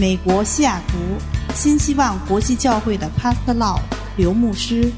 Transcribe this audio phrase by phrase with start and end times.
[0.00, 0.96] 美国西雅图
[1.54, 3.78] 新希望国际教会的 Pastor Law
[4.16, 4.90] 刘牧师，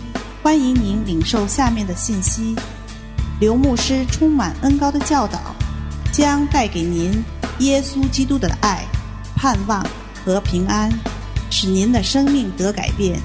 [0.45, 2.55] 欢迎您领受下面的信息。
[3.41, 5.57] 刘牧师充满恩高的教导，
[6.13, 7.21] 将带给您
[7.59, 8.87] 耶稣基督的爱、
[9.35, 9.85] 盼望
[10.25, 10.89] 和平安，
[11.51, 13.21] 使您的生命得改变。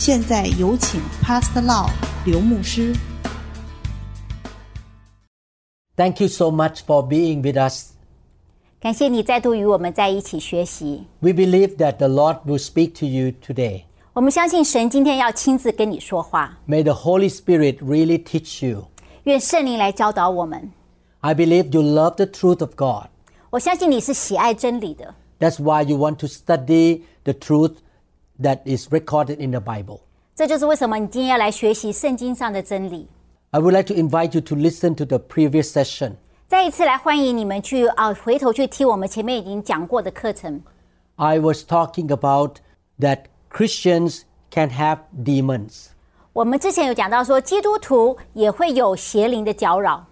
[0.00, 1.90] 现在有请 Pastor Law
[2.24, 2.92] 刘牧师。
[5.94, 7.93] Thank you so much for being with us.
[8.83, 11.03] 感谢你再度与我们在一起学习。
[11.19, 13.83] We believe that the Lord will speak to you today.
[14.13, 18.85] 我们相信神今天要亲自跟你说话， May the Holy Spirit really teach you.
[19.23, 20.71] 愿圣灵来教导我们。
[21.19, 23.07] I believe you love the truth of God.
[23.49, 27.75] 我相信你是喜爱真理的， That's why you want to study the truth
[28.41, 29.99] that is recorded in the Bible.
[30.35, 33.07] 这就是为什么你今天要来学习圣经上的真理。
[33.51, 36.13] I would like to invite you to listen to the previous session.
[36.47, 40.61] 再一次来欢迎你们去啊，回头去听我们前面已经讲过的课程。
[41.15, 42.57] I was talking about
[42.99, 45.87] that Christians can have demons.
[46.33, 50.05] 我们之前有讲到说，基督徒也会有邪灵的搅扰。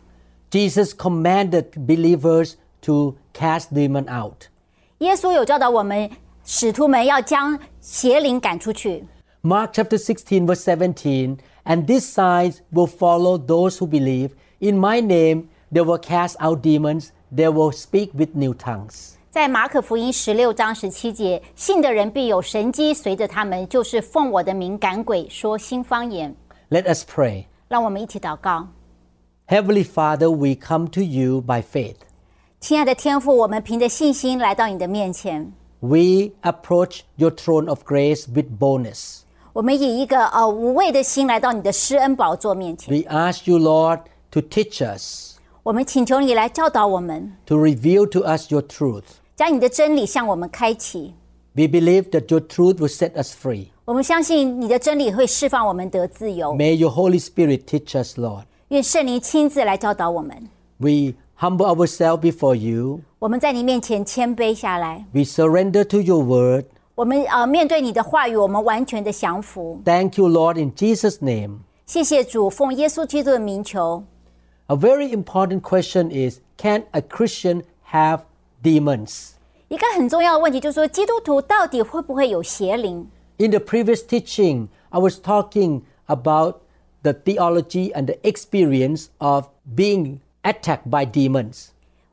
[0.52, 4.46] Jesus commanded believers to cast demon out.
[5.00, 6.10] 耶稣有教导我们，
[6.44, 9.06] 使徒们要将邪灵赶出去。
[9.44, 14.32] Mark chapter 16, verse 17 And these signs will follow those who believe.
[14.60, 19.13] In my name, they will cast out demons, they will speak with new tongues.
[19.31, 26.35] 在马可福音十六章十七节，信的人必有神迹随着他们，就是奉我的名赶鬼，说新方言。
[26.71, 27.47] Let us pray.
[27.69, 28.69] 让我们一起祷告。
[29.49, 31.97] Heavenly Father, we come to you by faith.
[32.61, 35.53] 亲爱的天父，我们凭着信心来到你的面前。
[35.81, 39.21] We approach your throne of grace with boldness.
[39.53, 42.95] 我们以一个呃无畏的心来到你的施恩宝座面前。
[42.95, 44.01] We ask you, Lord,
[44.31, 45.32] to teach us.
[45.64, 49.04] 我们请求你来教导我们， to reveal to us your truth.
[49.36, 51.14] 将你的真理向我们开启。
[51.54, 53.68] We believe that your truth will set us free.
[53.86, 56.54] 我们相信你的真理会释放我们得自由。
[56.54, 58.44] May your Holy Spirit teach us, Lord.
[58.70, 60.50] 愿圣灵亲自来教导我们。
[60.78, 63.02] We humble ourselves before you.
[63.20, 66.66] 我们在你面前谦卑下来， We surrender to your word.
[66.96, 69.82] 我们呃面对你的话语，我们完全的降服。
[69.86, 71.60] Thank you, Lord, in Jesus' name.
[71.86, 74.04] 谢谢主，奉耶稣基督的名求。
[74.72, 78.22] A very important question is Can a Christian have
[78.62, 79.32] demons?
[79.70, 83.08] 一个很重要的问题就是说，基督徒到底会不会有邪灵？
[83.38, 86.62] In the previous teaching, I was talking about
[87.04, 91.68] the theology and the experience of being attacked by demons.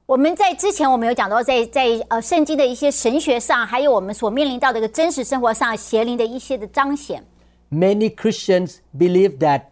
[0.06, 7.25] 我们在之前我们有讲到在，在呃圣经的一些神学上，还有我们所面临到的一个真实生活上邪灵的一些的彰显。
[7.71, 9.62] Many Christians believe that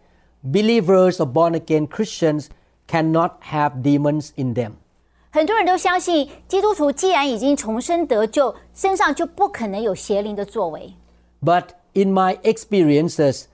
[0.43, 2.47] believers or born again Christians
[2.87, 4.73] cannot have demons in them.
[5.31, 10.93] 很多人都相信，基督徒既然已经重生得救，身上就不可能有邪灵的作为。
[11.43, 13.45] But in my experiences,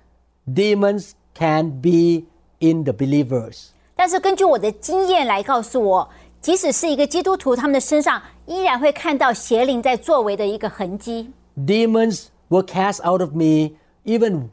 [0.46, 2.26] demons can be
[2.60, 3.68] in the believers.
[3.96, 6.10] 但是根据我的经验来告诉我，
[6.42, 11.32] 即使是一个基督徒，他们的身上依然会看到邪灵在作为的一个痕迹。
[11.56, 13.72] Demons were cast out of me
[14.06, 14.50] even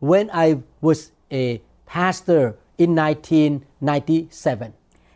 [0.00, 2.94] when I was a pastor in
[3.80, 4.70] 1997.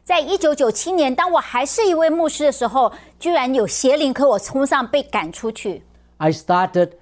[0.04, 5.82] 在一九九七年，当我还是一位牧师的时候，居然有邪灵和我冲上，被赶出去。
[6.16, 6.92] I started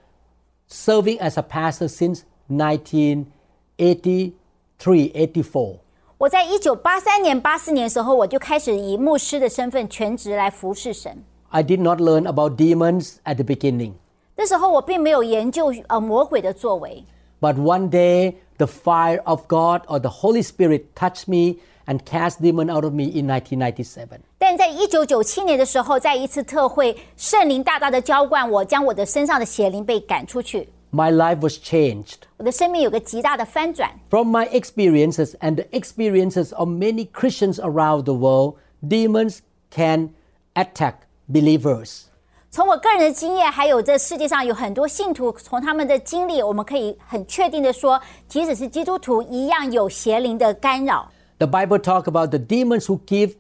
[0.69, 4.33] serving as a pastor since 1983
[4.79, 5.79] 84.
[6.19, 11.23] 我在一九八三年、八四年的时候，我就开始以牧师的身份全职来服侍神。
[11.51, 13.93] I did not learn about demons at the beginning.
[14.35, 17.05] 那时候我并没有研究呃魔鬼的作为，
[17.41, 22.41] But one day, the fire of God or the Holy Spirit touched me and cast
[22.41, 24.21] demon out of me in 1997.
[24.39, 32.23] 但在一九九七年的时候，在一次特会，圣灵大大的浇灌我，将我的身上的邪灵被赶出去， My life was changed.
[32.39, 33.91] 我的生命有个极大的翻转。
[34.09, 39.39] From my experiences and the experiences of many Christians around the world, demons
[39.71, 40.11] can
[40.55, 40.95] attack
[41.29, 42.05] believers.
[42.54, 47.98] 从我个人的经验，还有这世界上有很多信徒，从他们的经历，我们可以很确定的说，
[48.28, 51.10] 即使是基督徒，一样有邪灵的干扰。
[51.38, 53.36] The Bible talk about the demons who give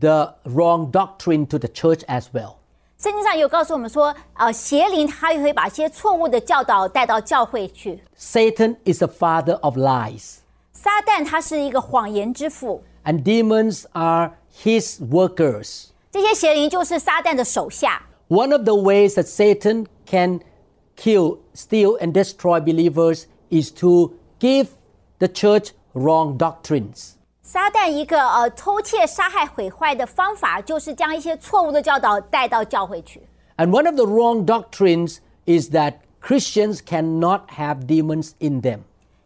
[0.00, 2.54] the wrong doctrine to the church as well.
[2.98, 8.02] 圣经上有告诉我们说，呃，邪灵他也会把一些错误的教导带到教会去。
[8.18, 10.38] Satan is the father of lies,
[10.72, 15.90] 撒旦他是一个谎言之父，and demons are his workers.
[16.10, 18.02] 这些邪灵就是撒旦的手下。
[18.29, 20.41] One of the ways that Satan can
[20.95, 24.67] kill, steal, and destroy believers is to give
[25.19, 27.15] the church wrong doctrines.
[27.43, 33.21] 撒旦一个呃偷窃、杀害、毁坏的方法，就是将一些错误的教导带到教会去。
[33.57, 38.81] And one of the wrong doctrines is that Christians cannot have demons in them.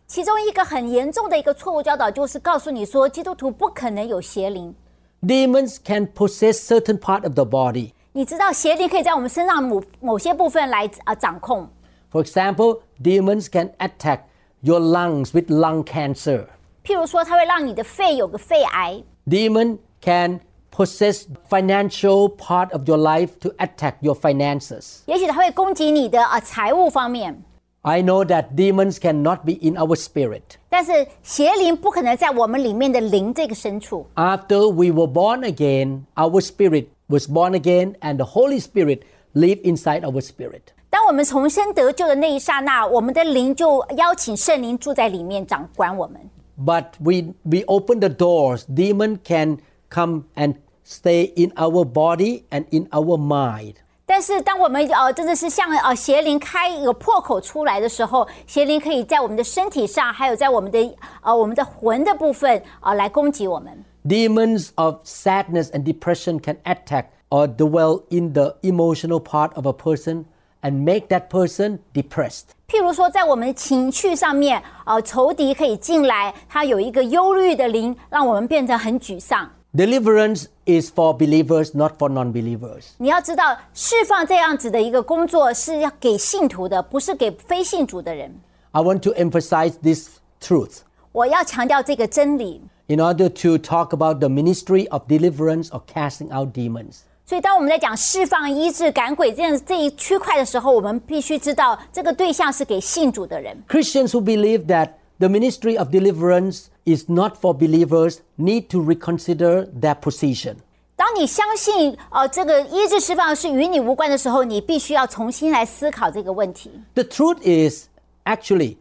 [0.07, 4.73] 其中一个很严重的一个错误教导，就是告诉你说，基督徒不可能有邪灵。
[5.21, 7.91] Demons can possess certain part of the body.
[8.13, 11.67] 你知道邪灵可以在我们身上某某些部分来啊掌控。
[12.11, 14.19] For example, demons can attack
[14.61, 16.45] your lungs with lung cancer.
[16.83, 20.39] 譬如说，它会让你的肺有个肺癌， Demon can
[20.71, 24.99] possess financial part of your life to attack your finances.
[25.07, 27.43] 也许它会攻击你的啊财务方面。
[27.81, 30.41] I know that demons cannot be in our spirit.
[30.69, 34.07] 但是邪灵不可能在我们里面的灵这个深处。
[34.15, 38.99] After we were born again, our spirit was born again and the Holy Spirit
[39.33, 40.61] lived inside our spirit.
[40.89, 46.19] 当我们重生得救的那一刹那，我们的灵就邀请圣灵住在里面，掌管我们。
[46.57, 49.57] But we we open the doors, demon can
[49.89, 50.55] come and
[50.87, 53.75] stay in our body and in our mind.
[54.05, 63.83] 但是当我们呃真的是像呃邪灵开一个破口出来的时候，邪灵可以在我们的身体上，还有在我们的呃我们的魂的部分呃来攻击我们。
[64.09, 69.73] Demons of sadness and depression can attack or dwell in the emotional part of a
[69.73, 70.25] person
[70.61, 72.49] and make that person depressed.
[72.67, 79.49] 譬如说，在我们的情绪上面，呃，仇敌可以进来，他有一个忧虑的灵，让我们变得很沮丧。
[79.73, 82.85] Deliverance is for believers, not for non believers.
[82.97, 88.33] 你要知道，释放这样子的一个工作是要给信徒的，不是给非信主的人。
[88.71, 90.79] I want to emphasize this truth
[91.11, 92.61] 我要强调这个真理。
[92.89, 97.01] in order to talk about the ministry of deliverance or casting out demons.
[97.27, 103.57] 所以，当我们在讲释放、医治、赶鬼这样这一区块的时候，我们必须知道这个对象是给信主的人。
[103.67, 109.67] Christians who believe that the ministry of deliverance is not for believers need to reconsider
[109.81, 110.57] their position.
[110.95, 116.69] 当你相信呃这个医治释放是与你无关的时候，你必须要重新来思考这个问题。
[116.93, 117.87] The truth is,
[118.23, 118.77] actually,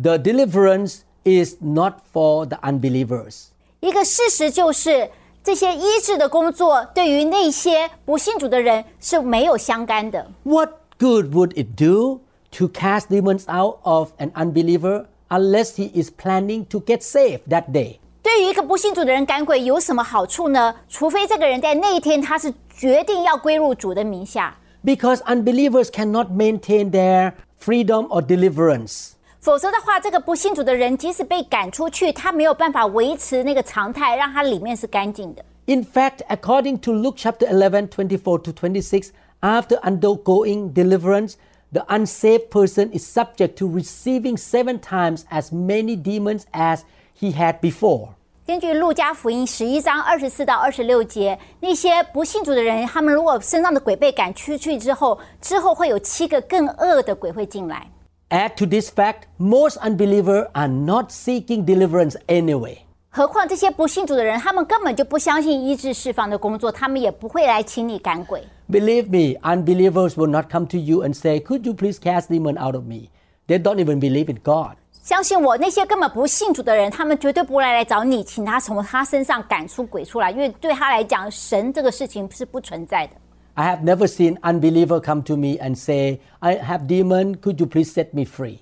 [0.00, 3.46] the deliverance is not for the unbelievers.
[3.80, 5.10] 一个事实就是，
[5.44, 10.30] 这些医治的工作对于那些不信主的人是没有相干的。
[10.42, 12.20] What good would it do
[12.52, 17.70] to cast demons out of an unbeliever unless he is planning to get saved that
[17.70, 17.98] day?
[18.22, 20.74] 对于一个不信主的人赶鬼有什么好处呢？
[20.88, 29.10] 除非这个人在那一天他是决定要归入主的名下， Because unbelievers cannot maintain their freedom or deliverance.
[29.41, 35.43] 否则的话，这个不信主的人即使被赶出去，他没有办法维持那个常态，让他里面是干净的。
[35.65, 39.09] In fact, according to Luke chapter 11, 24 to 26,
[39.41, 41.33] after undergoing deliverance,
[41.73, 46.81] the unsaved person is subject to receiving seven times as many demons as
[47.19, 48.09] he had before.
[48.45, 57.87] 根据路加福音十一章二十四到二十六节，那些不信主的人，他们如果身上的鬼被赶出去之后，之后会有七个更恶的鬼会进来。
[58.30, 62.78] Add to this fact, most unbelievers are not seeking deliverance anyway.
[63.08, 68.42] 何况这些不信主的人，他们根本就不相信医治释放的工作，他们也不会来请你赶鬼。
[68.70, 72.58] Believe me, unbelievers will not come to you and say, Could you please cast demon
[72.58, 73.10] out of me?
[73.46, 74.76] They don't even believe in God.
[75.02, 83.12] 相信我，那些根本不信主的人，他们绝对不会来找你，请他从他身上赶出鬼出来，因为对他来讲，神这个事情是不存在的。
[83.54, 87.66] I have never seen unbeliever come to me and say, I have demon, could you
[87.66, 88.58] please set me free?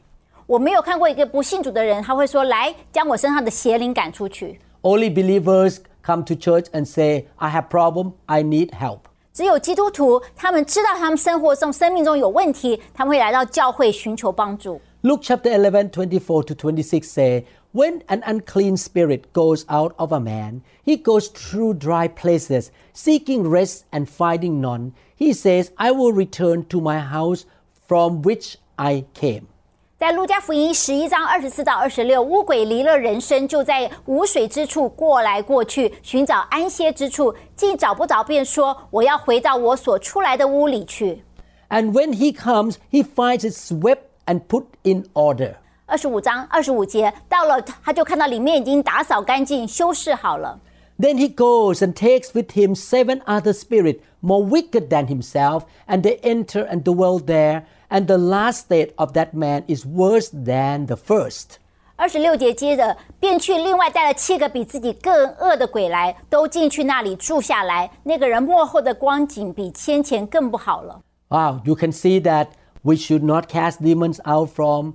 [0.47, 4.61] 我没有看过一个不信主的人，他会说：“来，将我身上的邪灵赶出去。
[4.83, 9.01] Only believers come to church and say, I have problem, I need help.
[9.23, 14.81] ”只有基督徒，他们知道他们生活中、生命中有问题，他们会来到教会寻求帮助。
[15.03, 20.20] Luke chapter 11, 24 to 26 say, when an unclean spirit goes out of a
[20.20, 24.94] man, he goes through dry places, seeking rest and finding none.
[25.16, 27.46] He says, I will return to my house
[27.88, 29.44] from which I came.
[29.98, 41.22] 在路加福音十一章二十四到二十六，污鬼离了人身，就在无水之处过来过去，寻找安歇之处，既找不着，便说：“我要回到我所出来的屋里去。”
[41.70, 45.56] And when he comes, he finds it swept and put in order.
[45.89, 50.59] 二十五章二十五节到了，他就看到里面已经打扫干净、修饰好了。
[50.99, 56.03] Then he goes and takes with him seven other spirits more wicked than himself, and
[56.03, 57.65] they enter and dwell there.
[57.89, 61.59] And the last state of that man is worse than the first.
[61.97, 67.91] 二十六节接着，便去另外带了七个比自己更恶的鬼来，都进去那里住下来。
[68.03, 71.01] 那个人幕后的光景比先前更不好了。
[71.29, 72.49] Wow, you can see that
[72.83, 74.95] we should not cast demons out from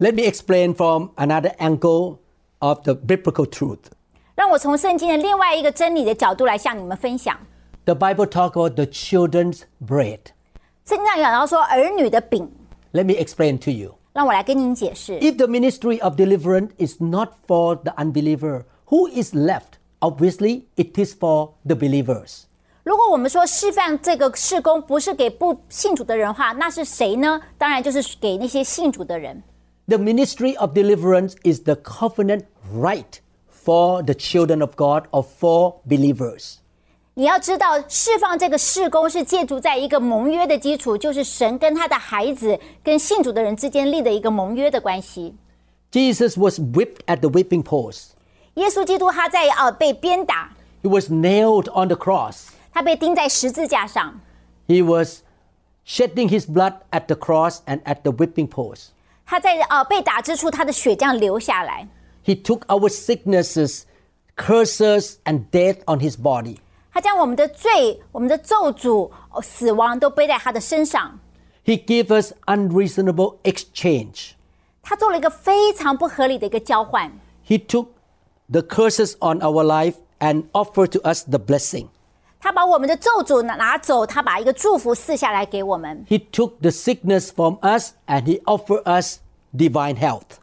[0.00, 2.18] Let me explain from another angle
[2.58, 3.90] of the biblical truth.
[4.34, 7.38] 让我从圣经的另外一个真理的角度来向你们分享。
[7.84, 10.18] The Bible talks about the children's bread.
[10.84, 12.50] 圣经上讲到说儿女的饼，
[12.92, 13.94] Let me explain to you.
[14.12, 15.18] 让我来跟您解释。
[15.20, 19.78] If the ministry of deliverance is not for the unbeliever, who is left?
[20.00, 22.42] Obviously, it is for the believers.
[22.82, 27.40] 如果我们说示范这个事工不是给不信主的人的话，那是谁呢？
[27.56, 29.42] 当然就是给那些信主的人。
[29.90, 35.76] The ministry of deliverance is the covenant right for the children of God or for
[35.88, 36.56] believers.
[37.14, 45.34] 你要知道，释放这个事工是借助在一个盟约的基础，就是神跟他的孩子跟信主的人之间立的一个盟约的关系。
[45.90, 48.08] Jesus was whipped at the whipping post.
[48.54, 50.50] 耶稣基督他在呃被鞭打，
[50.82, 52.48] He was nailed on the cross.
[52.72, 54.20] 他被钉在十字架上，
[54.66, 55.22] He was
[55.86, 58.88] shedding his blood at the cross and at the whipping post.
[59.24, 61.88] 他在呃被打之处，他的血这样流下来。
[62.24, 63.82] He took our sicknesses,
[64.36, 66.58] curses, and death on his body.
[66.92, 71.18] 他将我们的罪、我们的咒诅、哦死亡都背在他的身上。
[71.64, 74.30] He gave us unreasonable exchange.
[74.82, 77.12] 他做了一个非常不合理的一个交换。
[77.46, 77.88] He took
[78.48, 81.88] the curses on our life and offered to us the blessing.
[82.40, 86.04] 他把我们的咒诅拿拿走，他把一个祝福赐下来给我们。
[86.08, 89.18] He took the sickness from us and he offered us
[89.54, 90.38] divine health.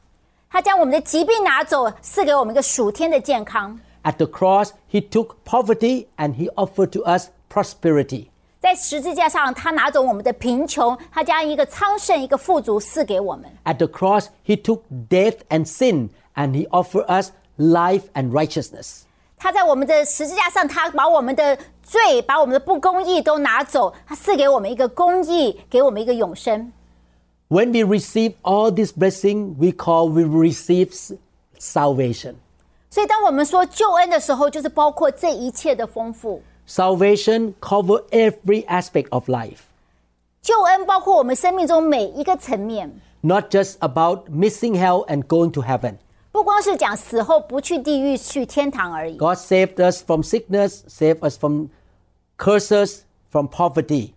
[0.49, 3.79] 他将我们的疾病拿走，赐给我们一个属天的健康。
[4.03, 8.27] At the cross, he took poverty and he offered to us prosperity.
[8.59, 13.49] 在十字架上，他拿走我们的贫穷，他将一个昌盛、一个富足赐给我们。
[13.63, 19.03] At the cross, he took death and sin and he offered us life and righteousness.
[19.37, 21.57] 他在我们的十字架上，他把我们的
[21.87, 26.71] 罪、把我们的不公义都拿走，他赐给我们一个公义，给我们一个永生。
[27.49, 31.15] When we receive all this blessing, we call we receive s-
[31.59, 32.35] salvation.
[32.89, 36.41] 所以，当我们说救恩的时候，就是包括这一切的丰富。
[36.67, 39.59] Salvation cover every aspect of life,
[40.41, 42.89] 救恩包括我们生命中每一个层面，
[43.21, 45.95] not just about missing hell and going to heaven.
[46.31, 49.17] 不光是讲死后不去地狱去天堂而已。
[49.17, 51.67] God saved us from sickness, saved us from
[52.37, 54.13] curses, from poverty.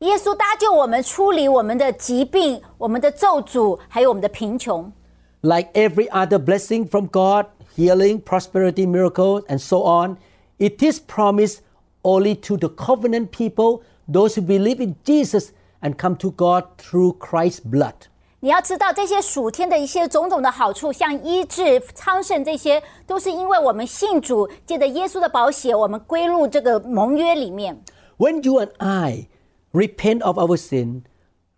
[0.00, 4.92] 耶稣搭救我们，处理我们的疾病、我们的咒诅，还有我们的贫穷。
[5.40, 7.46] Like every other blessing from God,
[7.76, 10.16] healing, prosperity, miracles, and so on,
[10.58, 11.60] it is promised
[12.02, 17.14] only to the covenant people, those who believe in Jesus and come to God through
[17.18, 18.08] Christ's blood.
[18.40, 27.82] 你要知道，这些属天的一些种种的好处，像医治、昌盛，这些都是因为我们信主，借着耶稣的宝血，我们归入这个盟约里面。
[28.18, 29.28] When you and I
[29.72, 31.04] repent of our sin,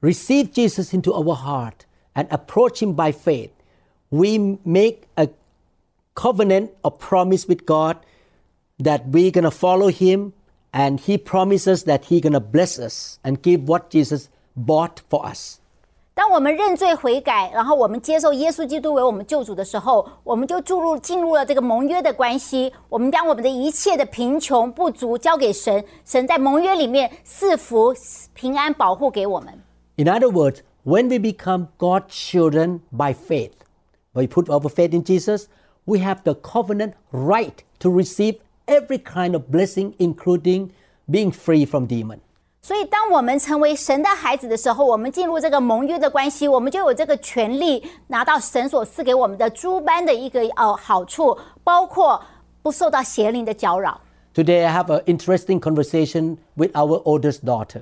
[0.00, 3.50] receive Jesus into our heart, and approach Him by faith,
[4.10, 5.28] we make a
[6.14, 7.96] covenant or promise with God
[8.78, 10.32] that we're going to follow Him,
[10.72, 15.26] and He promises that He's going to bless us and give what Jesus bought for
[15.26, 15.58] us.
[16.14, 22.72] 当我们认罪悔改，然后我们接受耶稣基督为我们救主的时候，我们就注入进入了这个盟约的关系。
[22.88, 27.94] 我们将我们的一切的贫穷不足交给神，神在盟约里面赐福、
[28.32, 29.62] 平安、保护给我们。
[29.96, 33.52] In other words, when we become God's children by faith,
[34.14, 35.48] when we put our faith in Jesus,
[35.84, 38.36] we have the covenant right to receive
[38.66, 40.70] every kind of blessing, including
[41.10, 42.20] being free from demon.
[42.63, 52.23] 所以，当我们成为神的孩子的时候，我们进入这个盟约的关系，我们就有这个权利拿到神所赐给我们的诸般的一个呃好处，包括
[52.61, 53.99] 不受到邪灵的搅扰。
[54.35, 57.81] Today, I have an interesting conversation with our oldest daughter.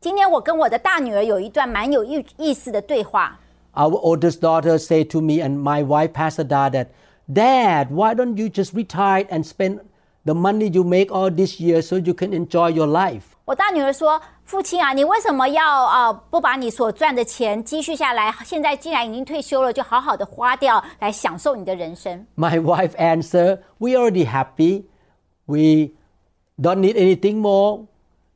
[0.00, 3.38] 今天我跟我的大女儿有一段蛮有意意思的对话。
[3.74, 6.88] Our oldest daughter said to me and my wife, Pastor Da, that,
[7.32, 9.82] Dad, why don't you just retire and spend
[10.24, 13.35] the money you make all this year so you can enjoy your life?
[13.45, 18.33] 我大女儿说：“父亲啊，你为什么要呃不把你所赚的钱积蓄下来？
[18.45, 22.25] 现在既然已经退休了，就好好的花掉，来享受你的人生。
[22.35, 24.85] My wife answered, We already happy.
[25.45, 25.91] We
[26.61, 27.87] don't need anything more.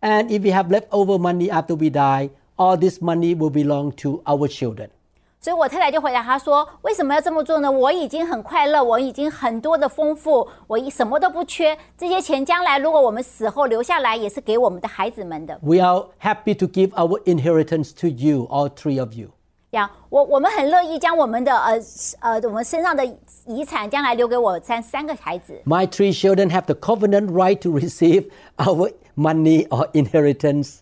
[0.02, 4.22] And if we have leftover money after we die, all this money will belong to
[4.26, 4.99] our children. ”
[5.43, 7.71] 所以我太太就回答他说：“为什么要这么做呢？
[7.71, 11.75] 我已经很快乐，我已经很多的丰富，我一什么都不缺。
[11.97, 15.59] 这些钱将来如果我们死后留下来，也是给我们的孩子们的。
[15.63, 19.31] We are happy to give our inheritance to you, all three of you.
[19.71, 21.81] 呀，我我们很乐意将我们的呃
[22.19, 23.03] 呃我们身上的
[23.47, 25.59] 遗产将来留给我三三个孩子。
[25.65, 28.27] My three children have the covenant right to receive
[28.59, 30.81] our money or inheritance.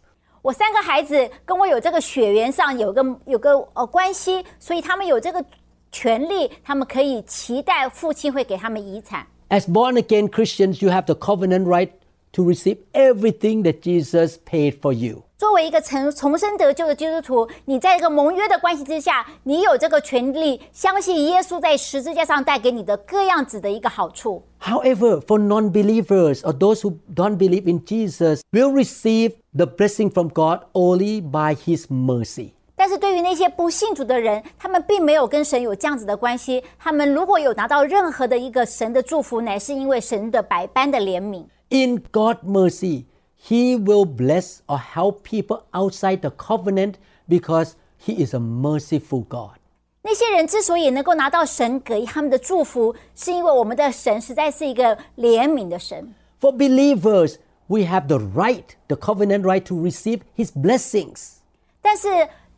[0.48, 5.44] 我三个孩子跟我有这个血缘上有个有个呃关系，所以他们有这个
[5.92, 9.26] 权利，他们可以期待父亲会给他们遗产。
[9.50, 11.90] As born again Christians, you have the covenant right
[12.32, 15.24] to receive everything that Jesus paid for you.
[15.38, 24.42] 作为一个重重生得救的基督徒，你在一个盟约的关系之下，你有这个权利，相信耶稣在十字架上带给你的各样子的一个好处。
[24.60, 30.28] However, for non believers or those who don't believe in Jesus, will receive the blessing from
[30.30, 32.54] God only by His mercy.
[32.74, 36.64] 但是对于那些不信主的人，他们并没有跟神有这样子的关系。
[36.80, 41.44] 他们如果有拿到任何的一个神的祝福，乃是因为神的百般的怜悯。
[41.70, 43.04] In God's mercy,
[43.45, 46.93] He will bless or help people outside the covenant
[47.27, 47.73] because
[48.05, 49.57] He is a merciful God.
[50.01, 56.13] 那些人之所以能够拿到神给他们的祝福，是因为我们的神实在是一个怜悯的神。
[56.41, 57.35] For believers,
[57.67, 61.35] we have the right, the covenant right to receive His blessings.
[61.81, 62.07] 但是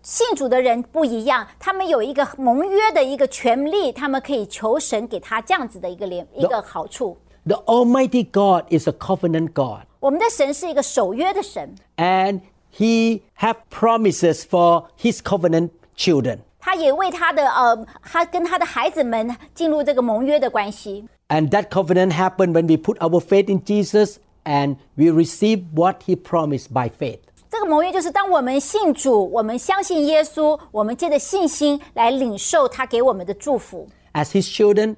[0.01, 7.17] 信主的人不一样，他们有一个盟约的一个权利，他们可以求神给他这样子的一个怜一个好处。
[7.45, 12.41] The Almighty God is a covenant God, 我们的神是一个守约的神， and
[12.77, 16.39] He have promises for His covenant children.
[16.59, 21.05] 他也为他的呃，他跟他的孩子们进入这个盟约的关系。
[21.27, 26.03] And that covenant happened when we put our faith in Jesus and we receive what
[26.05, 27.19] He promised by faith.
[27.49, 33.87] 这个盟约就是当我们信主，我们相信耶稣，我们借着信心来领受他给我们的祝福。
[34.13, 34.97] As His children,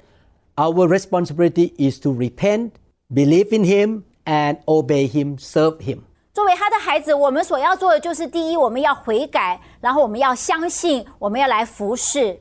[0.56, 2.72] our responsibility is to repent,
[3.14, 6.00] believe in Him, and obey Him, serve Him.
[6.34, 12.40] 作为他的孩子，我们所要做的就是：第一，我们要悔改；然后我们要相信，我们要来服侍。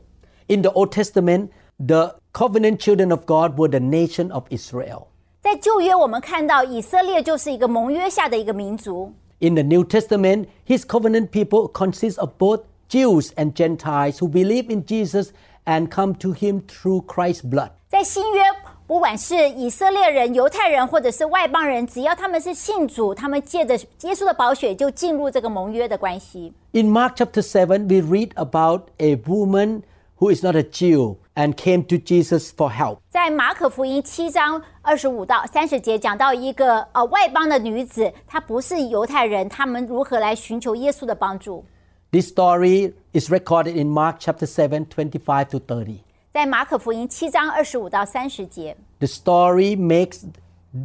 [0.48, 1.48] In the Old Testament,
[1.78, 5.06] the covenant children of God were the nation of Israel.
[5.40, 14.28] 在旧约，我们看到以色列就是一个盟约下的一个民族； In the New Testament, His covenant people consist of both Jews and Gentiles who
[14.28, 15.30] believe in Jesus
[15.64, 17.70] and come to Him through Christ's blood.
[17.88, 18.42] 在新约，
[18.90, 26.52] 不管是以色列人、犹太人，或者是外邦人，只要他们是信主，他们借着耶稣的宝血就进入这个盟约的关系。
[26.72, 29.82] In Mark chapter 7, we read about a woman
[30.18, 32.98] who is not a Jew and came to Jesus for help.
[33.08, 41.64] 在马可福音七章二十五到三十节讲到一个呃外邦的女子，她不是犹太人，他们如何来寻求耶稣的帮助。
[42.12, 45.98] This story is recorded in Mark chapter 7, 25 to 30.
[46.32, 50.24] 在马可福音七章二十五到三十节， The story makes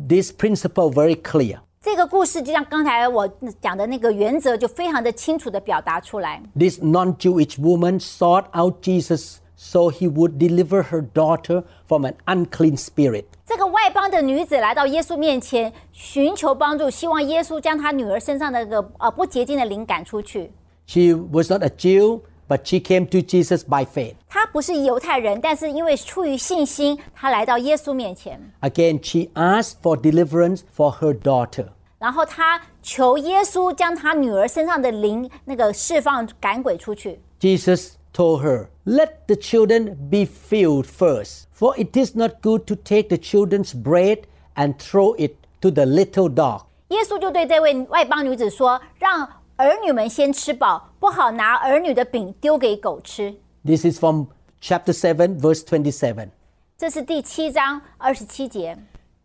[0.07, 1.59] this principle very clear.
[1.81, 3.27] 这个故事就像刚才我
[3.59, 6.41] 讲的那个原则，就非常的清楚的表达出来。
[6.57, 12.13] This non Jewish woman sought out Jesus so he would deliver her daughter from an
[12.25, 13.25] unclean spirit.
[13.45, 20.51] 这个外邦的女子来到耶稣面前，寻求帮助，希望耶稣将她女儿身上的那个呃不洁净的灵赶出去。
[20.85, 24.15] She was not a Jew, but she came to Jesus by faith.
[24.27, 31.67] 她不是犹太人，但是因为出于信心，她来到耶稣面前， Again, she asked for deliverance for her daughter.
[31.99, 37.19] 然后她求耶稣将她女儿身上的灵那个释放赶鬼出去。
[37.39, 42.75] Jesus told her, Let the children be filled first, for it is not good to
[42.75, 44.23] take the children's bread
[44.55, 46.63] and throw it to the little dog.
[46.89, 53.35] 耶稣就对这位外邦女子说：“让 儿女们先吃饱，不好拿儿女的饼丢给狗吃。
[53.63, 54.25] This is from
[54.61, 56.29] chapter 7, verse 27.
[56.55, 58.77] ”这是第七章二十七节。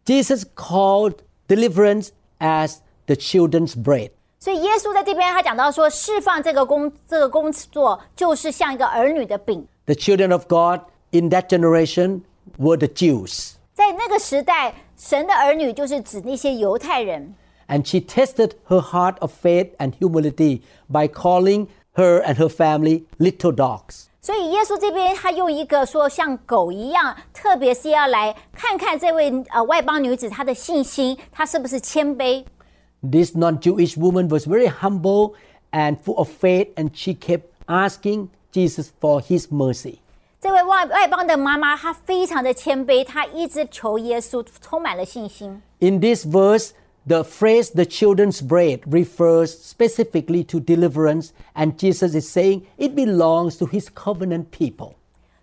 [0.04, 1.14] Jesus called
[1.48, 4.10] deliverance as the children's bread.
[4.38, 9.66] 所以耶稣在这边他讲到说，释放这个工这个工作就是像一个儿女的饼。
[9.86, 12.20] The children of God in that generation
[12.58, 13.52] were the Jews.
[13.72, 17.34] 在那个时代，神的儿女就是指那些犹太人。
[17.70, 23.04] And she tested her heart of faith and humility by calling her and her family
[23.18, 24.04] little dogs.
[24.20, 32.44] 所以耶稣这边他用一个说像狗一样，特别是要来看看这位呃外邦女子她的信心，她是不是谦卑。
[33.02, 35.34] This non Jewish woman was very humble
[35.70, 39.98] and full of faith, and she kept asking Jesus for his mercy.
[40.40, 45.62] 这位外外邦的妈妈，她非常的谦卑，她一直求耶稣，充满了信心。
[45.78, 46.70] In this verse,
[47.06, 53.56] the phrase the children's bread refers specifically to deliverance, and Jesus is saying it belongs
[53.58, 54.94] to his covenant people.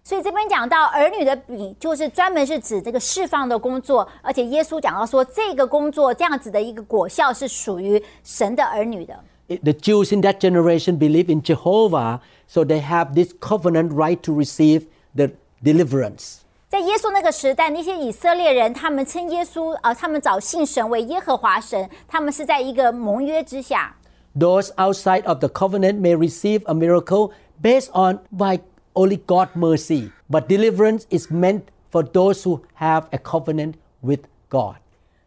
[0.05, 9.17] 所以这边讲到儿女的饼，就是专门是指这个释放的工作，而且耶稣讲到说，这个工作这样子的一个果效是属于神的儿女的。
[9.47, 14.21] It- The Jews in that generation believe in Jehovah, so they have this covenant right
[14.23, 15.31] to receive the
[15.63, 16.39] deliverance.
[16.69, 23.95] 在耶稣那个时代，那些以色列人，他们称耶稣，呃，他们找信神为耶和华神，他们是在一个盟约之下。
[24.35, 28.61] Those outside of the covenant may receive a miracle based on by
[28.93, 34.77] only God mercy, but deliverance is meant for those who have a covenant with God.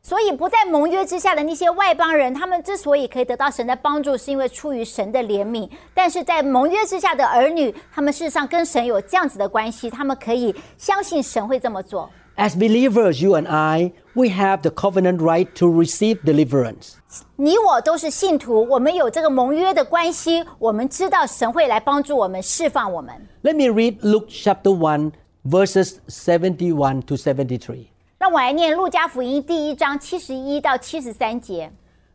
[0.02, 12.08] 所以不在盟约之下的那些外邦人，他们之所以可以得到神的帮助，是因为出于神的怜悯；但是在盟约之下的儿女，他们事实上跟神有这样子的关系，他们可以相信神会这么做。
[12.36, 16.92] As believers, you and I, we have the covenant right to receive deliverance.
[17.34, 23.12] 你我都是信徒，我们有这个盟约的关系，我们知道神会来帮助我们，释放我们。
[23.42, 25.12] Let me read Luke chapter 1,
[25.44, 27.88] verses 71 to 73.
[28.20, 31.72] 让我来念路加福音第一章七十一到七十三节。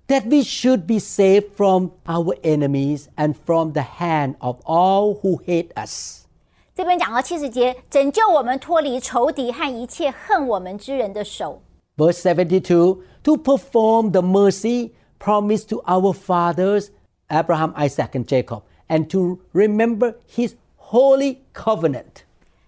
[0.07, 5.41] That we should be saved from our enemies and from the hand of all who
[5.45, 6.25] hate us.
[6.73, 11.61] 这边讲到七十节，拯救我们脱离仇敌和一切恨我们之人的手。
[11.95, 16.87] Verse 72 To perform the mercy promised to our fathers,
[17.29, 22.23] Abraham, Isaac, and Jacob, and to remember his holy covenant.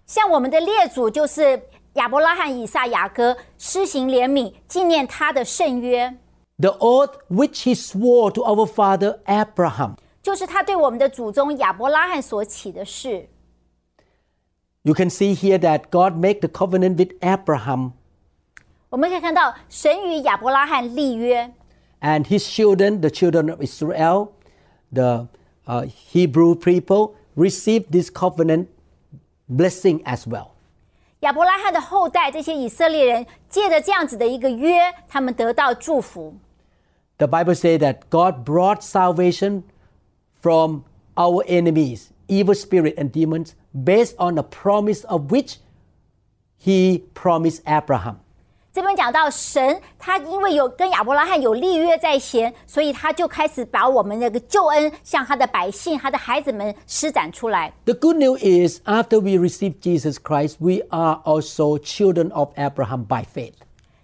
[0.05, 1.63] 像我们的列祖就是
[1.97, 6.17] 亚伯拉罕、以撒、雅各，施行怜悯，纪念他的圣约，
[6.59, 9.95] The oath which he swore to our father Abraham.
[10.21, 13.27] 就是他对我们的祖宗亚伯拉罕所起的誓。
[14.83, 17.91] You can see here that God made the covenant with Abraham
[18.89, 21.51] 我们可以看到，神与亚伯拉罕立约，
[22.01, 24.29] and his children, the children of Israel,
[24.91, 25.27] the
[25.65, 28.67] uh, Hebrew people, received this covenant
[29.49, 30.49] blessing as well.
[31.21, 36.35] 亚伯拉罕的后代这些以色列人借着这样子的一个约，他们得到祝福。
[37.17, 39.63] The Bible says that God brought salvation
[40.41, 40.83] from
[41.15, 45.57] our enemies, evil spirit and demons, based on a promise of which
[46.57, 48.17] he promised Abraham.
[48.70, 57.72] 这边讲到神，他因为有跟亚伯拉罕有立约在先，所以他就开始把我们那个救恩向他的百姓、他的孩子们施展出来。
[57.86, 63.24] The good news is, after we receive Jesus Christ, we are also children of Abraham by
[63.24, 63.54] faith.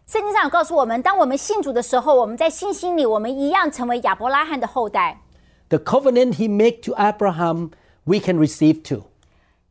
[0.07, 5.21] 圣经上有告诉我们，当我们信主的时候，我们在信心里，我们一样成为亚伯拉罕的后代。
[5.69, 7.71] The covenant he made to Abraham,
[8.05, 9.05] we can receive too.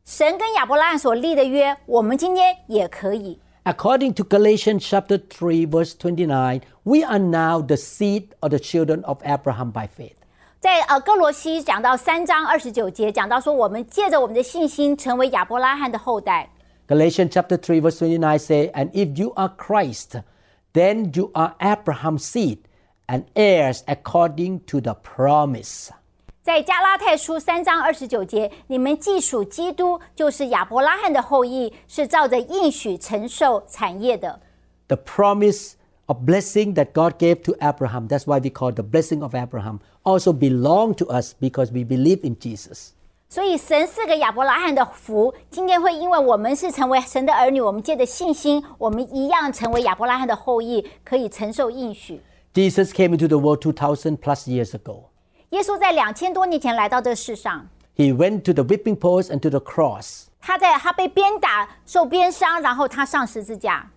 [0.04, 3.40] 神跟亚伯拉罕所立的约，我们今天也可以。
[3.63, 9.21] According to Galatians chapter 3 verse 29, we are now the seed of the children of
[9.23, 10.15] Abraham by faith.
[10.59, 16.49] 在呃哥罗西讲到三章二十九节，讲到说我们借着我们的信心成为亚伯拉罕的后代。
[16.87, 20.15] Galatians chapter 3 verse 29 say, And if you are Christ,
[20.73, 22.59] then you are Abraham's seed
[23.07, 25.91] and heirs according to the promise.
[26.43, 34.39] 在加拉太书三章二十九节，你们既属基督，就是亚伯拉罕的后裔，是照着应许承受产业的。
[34.87, 35.73] The promise
[36.07, 39.35] of blessing that God gave to Abraham, that's why we call it the blessing of
[39.35, 42.93] Abraham, also belong to us because we believe in Jesus.
[43.29, 52.19] 所以神赐给亚伯拉罕的福，今天会因为我们是成为神的儿女，我们借着信心，我们一样成为亚伯拉罕的后裔，可以承受应许。
[52.55, 55.09] Jesus came into the world 2000 plus years ago.
[55.53, 60.25] 耶稣在两千多年前来到这世上， He went to the whipping post and to the cross.
[60.39, 63.89] 他在他被鞭打、受鞭伤，然后他上十字架，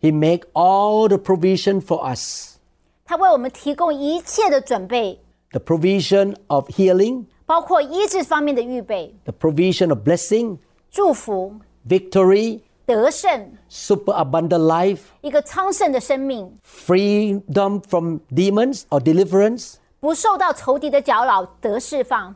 [0.00, 2.56] He made all the provision for us.
[3.04, 5.20] 他为我们提供一切的准备，
[5.52, 10.58] The provision of healing, 包括医治方面的预备、 the provision of blessing,
[10.90, 11.54] 祝福、
[11.88, 22.34] victory, 得胜， superabundant life, 一个昌盛的生命， freedom from demons or deliverance, 不受到仇敌的搅扰，得释放，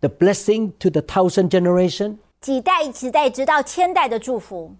[0.00, 2.16] the blessing to the thousand generation.
[2.40, 4.74] 几代几代直到千代的祝福。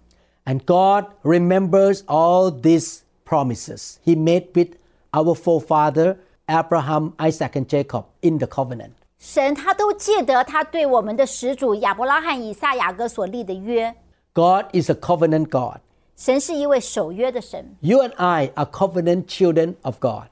[0.45, 4.75] And God remembers all these promises He made with
[5.11, 8.91] our forefather Abraham, Isaac, and Jacob in the covenant.
[9.17, 13.95] 神他都记得他对我们的始祖亚伯拉罕、以撒、雅各所立的约。
[14.33, 15.79] God is a covenant God.
[16.17, 17.77] 神是一位守约的神。
[17.79, 20.25] You and I are covenant children of God.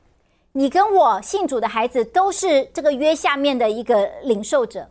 [0.56, 4.90] 你跟我信主的孩子都是这个约下面的一个领受者。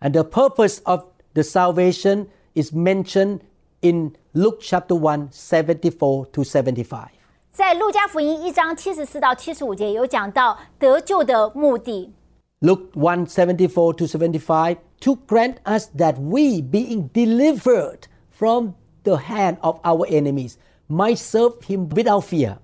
[0.00, 3.40] And the purpose of the salvation is mentioned
[3.80, 7.08] in Luke chapter 1, 74 to 75.
[7.50, 12.12] 在路加福音一章七十四到七十五节有讲到得救的目的。
[12.60, 19.56] Luke 1 74 to 75 to grant us that we, being delivered from the hand
[19.60, 20.56] of our enemies,
[20.88, 22.58] might serve him without fear,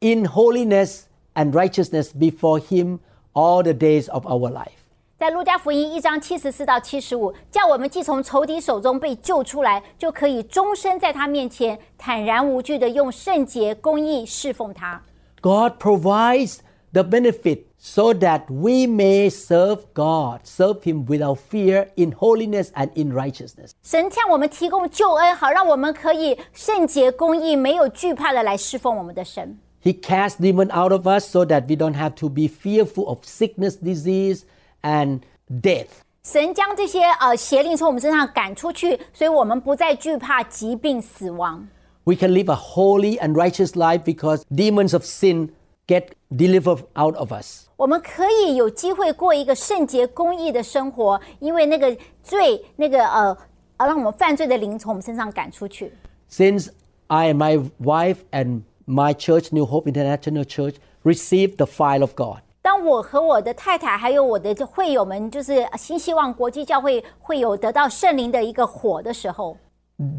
[0.00, 1.04] in holiness
[1.36, 2.98] and righteousness before him
[3.32, 4.70] all the days of our life.
[5.18, 15.00] 在路加福音一章七十四到七十五，叫我们既从仇敌手中被救出来，就可以终身在他面前坦然无惧的用圣洁、公义侍奉他。
[15.40, 16.58] God provides
[16.92, 22.90] the benefit so that we may serve God, serve Him without fear, in holiness and
[22.94, 23.70] in righteousness.
[23.82, 29.56] 神向我们提供救恩，好让我们可以圣洁、公义，没有惧怕的来侍奉我们的神。
[29.80, 33.24] He casts demon out of us so that we don't have to be fearful of
[33.24, 34.42] sickness, disease,
[34.82, 35.88] and death.
[36.22, 41.66] 神将这些呃邪灵从我们身上赶出去，所以我们不再惧怕疾病、死亡。
[42.04, 45.50] We can live a holy and righteous life because demons of sin
[45.88, 47.66] get delivered out of us.
[47.76, 53.36] 我们可以有机会过一个圣洁、公义的生活，因为那个罪、那个呃
[53.78, 55.92] 呃让我们犯罪的灵从我们身上赶出去。
[56.30, 56.68] Since
[57.08, 62.14] I and my wife and my church, New Hope International Church, received the fire of
[62.14, 69.56] God, 当我和我的太太还有我的会友们，就是新希望国际教会会有得到圣灵的一个火的时候，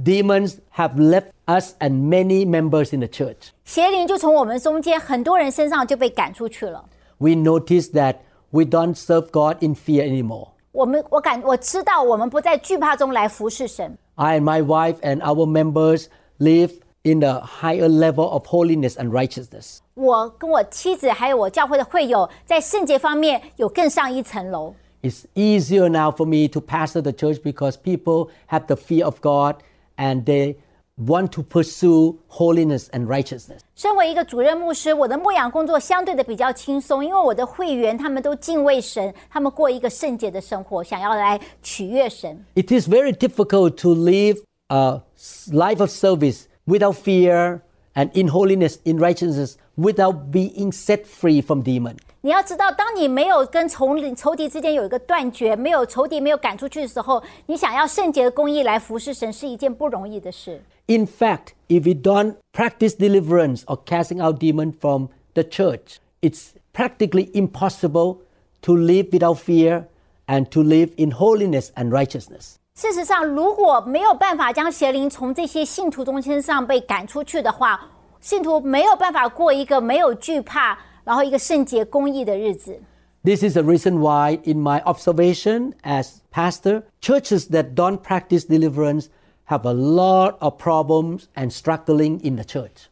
[0.03, 3.51] demons have left us and many members in the church.
[3.63, 6.83] 邪灵就从我们中间很多人身上就被赶出去了。
[7.17, 8.17] We notice that
[8.49, 10.49] we don't serve God in fear anymore.
[10.73, 13.97] 我们我感我知道我们不在惧怕中来服侍神。
[14.15, 16.07] I and my wife and our members
[16.39, 16.73] live
[17.07, 19.79] in a higher level of holiness and righteousness.
[19.95, 24.73] 我跟我妻子还有我教会的会友，在圣洁方面有更上一层楼。
[25.01, 29.19] It's easier now for me to pastor the church because people have the fear of
[29.19, 29.57] God
[29.97, 30.55] and they
[30.97, 33.59] want to pursue holiness and righteousness.
[33.75, 42.45] 身为一个主任牧师，我的牧养工作相对的比较轻松，因为我的会员他们都敬畏神，他们过一个圣洁的生活，想要来取悦神。
[42.55, 47.61] It is very difficult to live a s- life of service without fear
[47.93, 51.97] and in holiness, in righteousness, without being set free from demon.
[52.21, 60.61] 你要知道，当你没有跟仇仇敌之间有一个断绝，没有仇敌没有赶出去的时候，你想要圣洁的公义来服侍神，是一件不容易的事。
[60.87, 66.51] In fact, if we don't practice deliverance or casting out demon from the church, it's
[66.73, 68.19] practically impossible
[68.61, 69.85] to live without fear
[70.27, 72.55] and to live in holiness and righteousness.
[72.77, 77.79] 事实上，如果没有办法将邪灵从这些信徒中身上被赶出去的话，
[78.19, 82.79] 信徒没有办法过一个没有惧怕，然后一个圣洁公义的日子。
[83.23, 89.05] This is the reason why, in my observation as pastor, churches that don't practice deliverance
[89.45, 92.89] have a lot of problems and struggling in the church.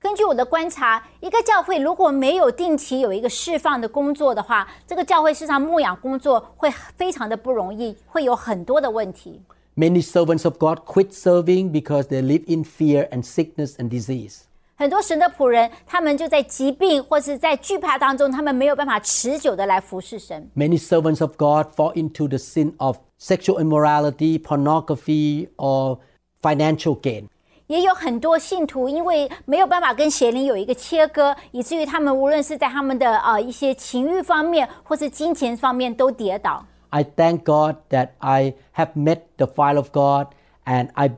[0.00, 9.40] 根据我的观察，一个教会如果没有定期有一个释放的工作的话，这个教会事实上牧养工作会非常的不容易，会有很多的问题。
[9.76, 14.42] Many servants of God quit serving because they live in fear and sickness and disease.
[14.76, 20.50] 很多神的仆人，他们就在疾病或是在惧怕当中，他们没有办法持久的来服侍神。
[20.54, 25.98] Many servants of God fall into the sin of sexual immorality, pornography, or
[26.42, 27.28] financial gain.
[27.68, 36.64] 也有很多信徒因为没有办法跟邪灵有一个切割，以至于他们无论是在他们的呃一些情欲方面，或是金钱方面都跌倒。
[36.90, 40.28] I thank God that I have met the fire of God
[40.64, 41.12] and I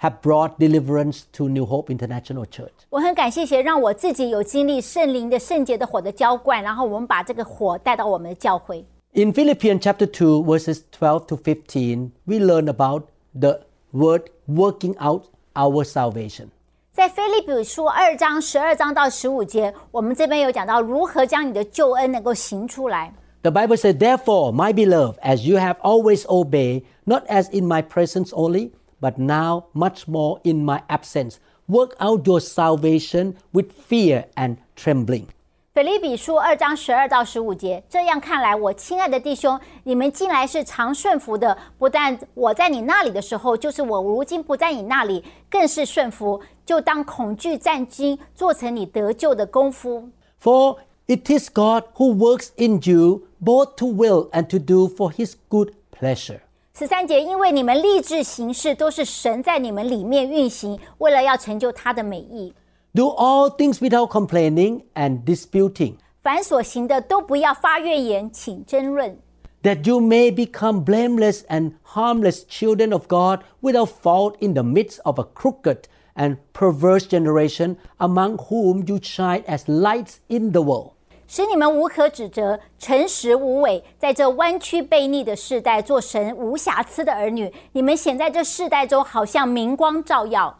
[0.00, 2.70] have brought deliverance to New Hope International Church.
[2.90, 8.84] 我很感谢神，让我自己有经历圣灵的圣洁的火的浇灌，然后我们把这个火带到我们的教会。
[9.12, 13.06] In Philippians chapter 2 verses 12 to 15, we learn about
[13.38, 16.46] the word working out our salvation.
[16.92, 23.12] 在菲利比书二章十二章到十五节，我们这边有讲到如何将你的救恩能够行出来。
[23.42, 27.82] The Bible says, Therefore, my beloved, as you have always obeyed, not as in my
[27.82, 31.36] presence only, but now much more in my absence,
[31.68, 35.28] work out your salvation with fear and trembling.
[35.73, 41.57] 腓立比书二章十二到十五节，这样看来，我亲爱的弟兄，你们近来是常顺服的。
[41.79, 46.39] 不但我在你那里的时候，就是我如今不在你那里，更是顺服。
[46.63, 50.07] 就当恐惧战惊，做成你得救的功夫。
[50.39, 55.33] For it is God who works in you both to will and to do for his
[55.49, 56.41] good pleasure.
[56.77, 62.53] 十三节，因为你们立志行事，都是神在你们里面运行，为了要成就他的美意。
[62.94, 69.18] Do all things without complaining and disputing, 凡所行的，都不要发怨言，请争论。
[69.62, 75.00] that you may become blameless and harmless children of God without fault in the midst
[75.02, 75.82] of a crooked
[76.14, 80.92] and perverse generation, among whom you shine as lights in the world.
[81.26, 87.52] 使你们无可指责，诚实无伪，在这弯曲悖逆的世代，做神无瑕疵的儿女。
[87.72, 90.58] 你们显在这世代中，好像明光照耀。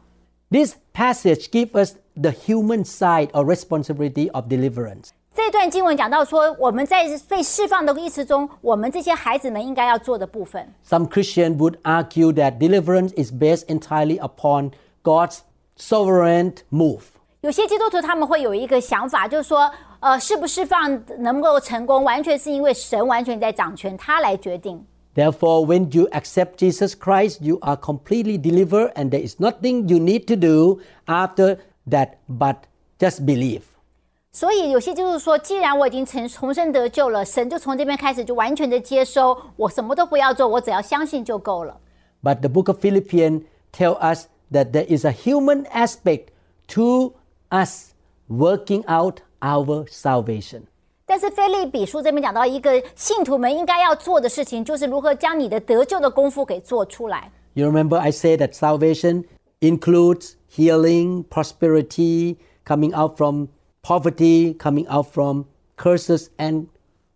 [0.51, 5.11] This passage gives us the human side or responsibility of deliverance.
[5.35, 10.75] 这段经文讲到说，我们在被释放的意思中，我们这些孩子们应该要做的部分。
[10.89, 14.73] Some Christians would argue that deliverance is based entirely upon
[15.05, 15.39] God's
[15.79, 17.03] sovereign move.
[17.43, 24.85] 有些基督徒他们会有一个想法，就是说，呃，释不释放能够成功，完全是因为神完全在掌权，他来决定。
[25.15, 29.99] Therefore, when you accept Jesus Christ, you are completely delivered, and there is nothing you
[29.99, 31.59] need to do after
[31.90, 32.56] that but
[33.00, 33.62] just believe.
[34.32, 41.80] 所以有些就是说，既然我已经重重生得救了，神就从这边开始就完全的接收，我什么都不要做，我只要相信就够了。
[42.24, 46.30] But the book of Philippians tell us that there is a human aspect
[46.70, 47.14] to
[47.50, 47.92] us
[48.28, 50.64] working out our salvation.
[51.06, 57.30] 但是腓立比书这边讲到一个信徒们应该要做的事情，就是如何将你的得救的功夫给做出来。
[57.54, 59.26] You remember I said that salvation
[59.60, 63.49] includes healing, prosperity, coming out from
[63.83, 66.67] poverty, coming out from curses, and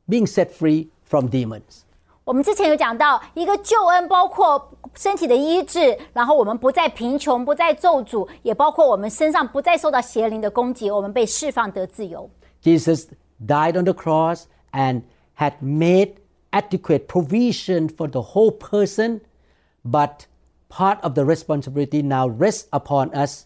[0.08, 1.82] being set free from demons.
[2.24, 12.30] 我们之前有讲到，一个救恩包括身体的医治，然后我们不再贫穷，不再咒诅，也包括我们身上不再受到邪灵的攻击，我们被释放得自由。
[12.62, 13.06] Jesus
[13.44, 15.02] died on the cross and
[15.36, 16.12] had made
[16.52, 19.20] adequate provision for the whole person,
[19.84, 20.25] but
[20.69, 23.45] part of the responsibility now rests upon us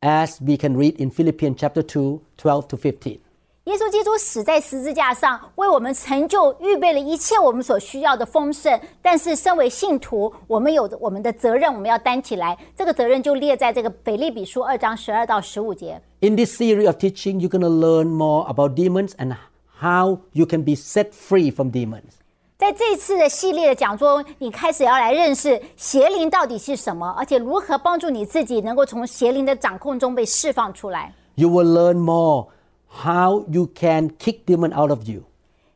[0.00, 3.20] as we can read in Philippians chapter 2, 12 to 15.
[3.64, 8.78] 耶稣基督死在十字架上，为我们成就预备了一切我们所需要的丰盛。
[9.00, 12.58] 但是，身为信徒，我们有我们的责任，我们要担起来。
[12.76, 15.98] 这个责任就列在这个腓立比书二章十二到十五节。
[16.20, 19.34] In this series of teaching, you're going to learn more about demons and
[19.80, 22.20] how you can be set free from demons.
[22.63, 31.13] 在这次的系列的讲座，你开始要来认识邪灵到底是什么，而且如何帮助你自己能够从邪灵的掌控中被释放出来。
[31.35, 32.47] You will learn more
[32.89, 35.21] how you can kick demon out of you.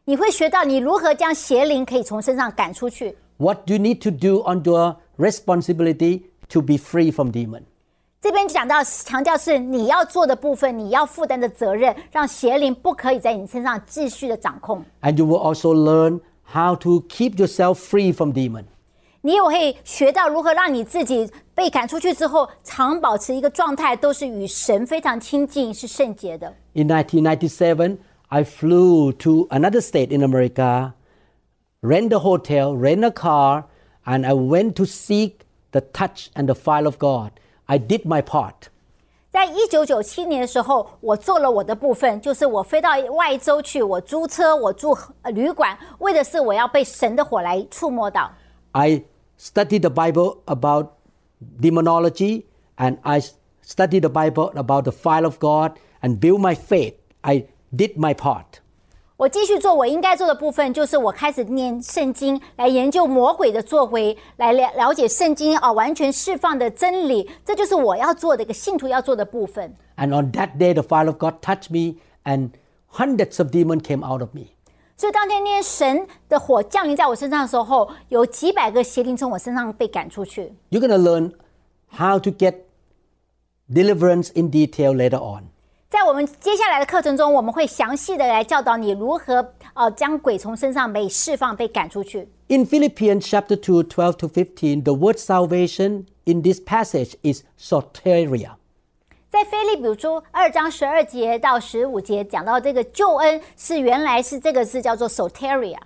[0.03, 3.17] 你会学到你如何将邪灵可以从身上赶出去。
[3.37, 7.61] What you need to do on your responsibility to be free from demon.
[8.19, 14.83] 这边讲到强调是你要做的部分，你要负担的责任，让邪灵不可以在你身上继续的掌控。
[15.01, 16.19] And you will also learn
[16.53, 18.65] how to keep yourself free from demon.
[19.21, 26.53] 你也会学到如何让你自己被赶出去之后，常保持一个状态，都是与神非常亲近，是圣洁的。
[26.73, 30.93] In 1997, I flew to another state in America,
[31.81, 33.63] rent a hotel, rent a car,
[34.05, 37.31] and I went to seek the touch and the file of God.
[37.67, 38.69] I did my part.
[39.37, 48.31] 在一九九七年的时候，我做了我的部分，就是我飞到外州去，我租车，我住呃旅馆，为的是我要被神的火来触摸到。
[48.73, 49.03] I
[49.39, 50.89] studied the Bible about
[51.59, 52.43] demonology
[52.77, 53.21] and I
[53.65, 56.93] studied the Bible about the file of God and build my faith.
[57.21, 58.61] I did my part.
[59.17, 69.75] 我继续做我应该做的部分，就是我开始念圣经，来研究魔鬼的作为，来了了解圣经啊、完全释放的真理，这就是我要做的一个信徒要做的部分。
[69.95, 72.49] And on that day, the fire of God touched me and
[72.91, 74.47] hundreds of demons came out of me.
[74.97, 80.53] 所以当天天神的火降临在我身上的时候，有几百个邪灵从我身上被赶出去。
[80.71, 81.33] You're going to learn
[81.95, 82.55] how to get
[83.71, 85.49] deliverance in detail later on.
[85.90, 92.28] 在我们接下来的课程中，我们会详细的来教导你如何呃将鬼从身上被释放、被赶出去。
[92.48, 98.50] In Philippians chapter 2, 12 to 15, the word salvation in this passage is soteria.
[99.30, 105.78] 在腓立比书二章十二节到十五节讲到这个救恩是原来是这个字叫做 soteria。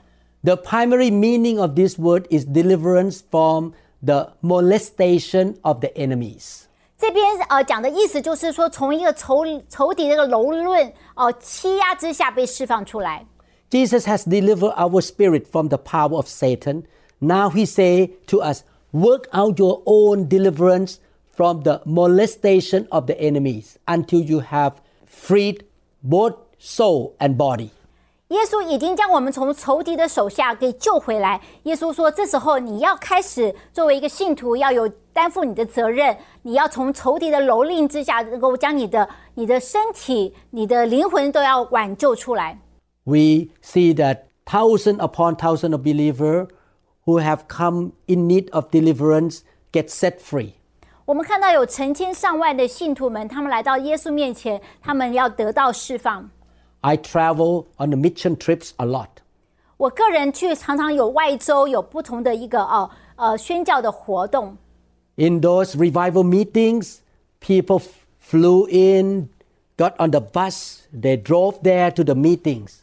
[0.42, 3.70] The primary meaning of this word is deliverance from
[4.04, 6.62] the molestation of the enemies.
[7.01, 13.25] 这边呃讲的意思就是说，从一个仇仇敌这个蹂躏哦、欺压之下被释放出来。
[13.69, 16.83] Jesus has delivered our spirit from the power of Satan.
[17.19, 20.97] Now he say to us, work out your own deliverance
[21.35, 24.73] from the molestation of the enemies until you have
[25.05, 25.65] freed
[26.01, 27.71] both soul and body.
[28.31, 31.39] 耶稣已经将我们从仇敌的手下给救回来。
[31.63, 42.59] 耶稣说：“这时候你要开始作为一个信徒，要有担负你的责任，你要从仇敌的蹂躏之下，能够将你的、你的身体、你的灵魂都要挽救出来。”
[43.07, 46.49] we see that thousand upon thousand of believers
[47.05, 49.39] who have come in need of deliverance
[49.71, 50.51] get set free.
[51.05, 56.29] 我 我们看到有成千上万的信徒们，他们来到耶稣面前，他们要得到释放。
[56.81, 59.09] I travel on the mission trips a lot.
[59.77, 64.57] 我个人去常常有外州有不同的一个哦呃宣教的活动，
[65.15, 66.97] In those revival meetings,
[67.39, 69.29] people f- flew in,
[69.77, 72.79] got on the bus, they drove there to the meetings.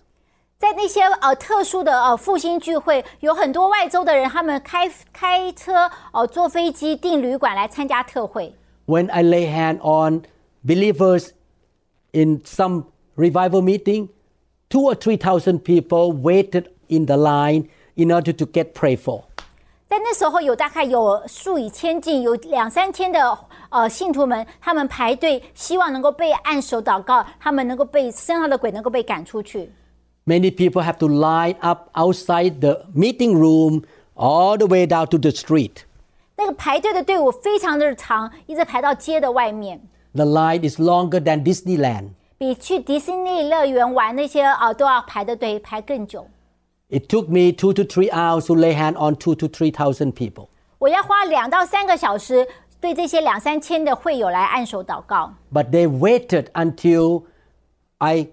[0.58, 8.54] 在那些呃特殊的呃复兴聚会，有很多外州的人，他们开开车呃坐飞机订旅馆来参加特会。
[8.86, 10.22] When I lay hand on
[10.64, 11.30] believers
[12.12, 12.84] in some
[13.18, 14.08] revival meeting,
[14.68, 19.24] two or three thousand people waited in the line in order to get prayed for.
[19.86, 29.70] 在那时候，有大概有数以千计，有两三千的呃信徒们，他们排队，希望能够被按手祷告，他们能够被身上的鬼能够被赶出去。
[30.26, 35.18] Many people have to line up outside the meeting room all the way down to
[35.18, 35.82] the street.
[36.36, 39.80] 那个排队的队伍非常的长，一直排到街的外面，
[40.14, 42.08] The line is longer than Disneyland.
[42.38, 46.26] 比去迪士尼乐园玩那些啊、呃都要排的队排更久。
[46.88, 50.12] It took me two to three hours to lay hand on two to three thousand
[50.12, 50.48] people.
[50.78, 52.46] 我要花两到三个小时
[52.80, 55.32] 对这些两三千的会友来按手祷告。
[55.52, 57.22] But they waited until
[57.98, 58.28] I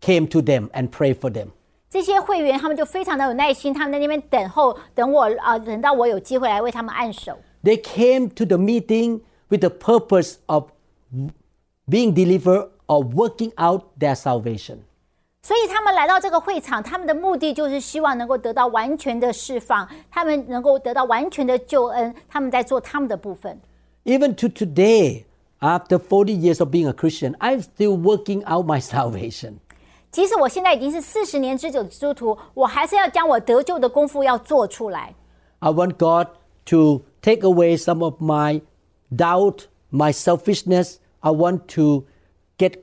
[0.00, 1.48] came to them and prayed for them.
[1.90, 7.38] 这些会员他们就非常的有耐心，他们在那边等候，等我啊、呃等到我有机会来为他们按手。
[7.62, 10.70] They came to the meeting with the purpose of
[11.88, 14.78] being delivered or working out their salvation.
[15.42, 23.60] 所以他们来到这个会场，他们的目的就是希望能够得到完全的释放，他们能够得到完全的救恩，他们在做他们的部分。
[24.04, 25.24] Even to today,
[25.60, 29.54] after 40 years of being a Christian, I'm still working out my salvation.
[30.10, 35.14] 即使我现在已经是四十年之久的基督徒，我还是要将我得救的功夫要做出来。
[35.58, 36.28] I want God
[36.66, 38.62] to take away some of my
[39.14, 40.96] doubt, my selfishness.
[41.20, 42.04] I want to
[42.58, 42.78] get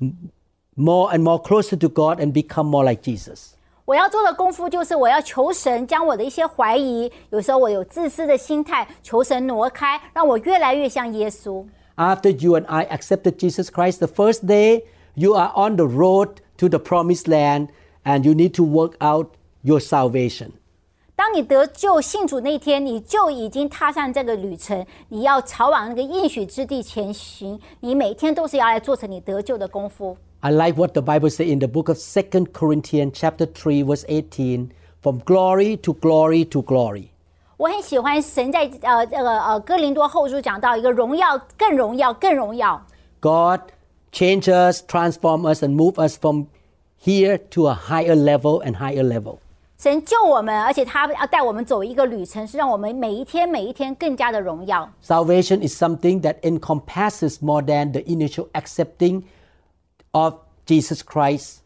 [0.00, 0.30] m-
[0.74, 3.52] more and more closer to God and become more like Jesus.
[3.84, 11.64] 我要做的功夫就是我要求神将我的一些怀疑，有时候我有自私的心态，求神挪开，让我越来越像耶稣。
[11.96, 14.82] After you and I accepted Jesus Christ the first day,
[15.14, 17.68] you are on the road to the promised land
[18.04, 19.28] and you need to work out
[19.62, 20.50] your salvation.
[21.20, 27.58] 当你得救信主那天，你就已经踏上这个旅程，你要朝往那个应许之地前行。
[27.80, 30.16] 你每天都是要来做成你得救的功夫。
[30.40, 34.04] I like what the Bible says in the book of 2 Corinthians chapter 3 verse
[34.06, 34.68] 18,
[35.00, 37.08] from glory to glory to glory.
[37.56, 42.84] 我很喜欢神在呃这个呃哥林多后书讲到一个荣耀更荣耀更荣耀，
[43.20, 43.60] God
[44.12, 46.44] change us, transform us, and move us from
[47.02, 49.38] here to a higher level and higher level.
[49.80, 54.90] 神救我们，而且他要带我们走一个旅程，是让我们每一天每一天更加的荣耀。
[55.04, 59.22] Salvation is something that encompasses more than the initial accepting
[60.12, 60.34] of
[60.66, 61.58] Jesus Christ.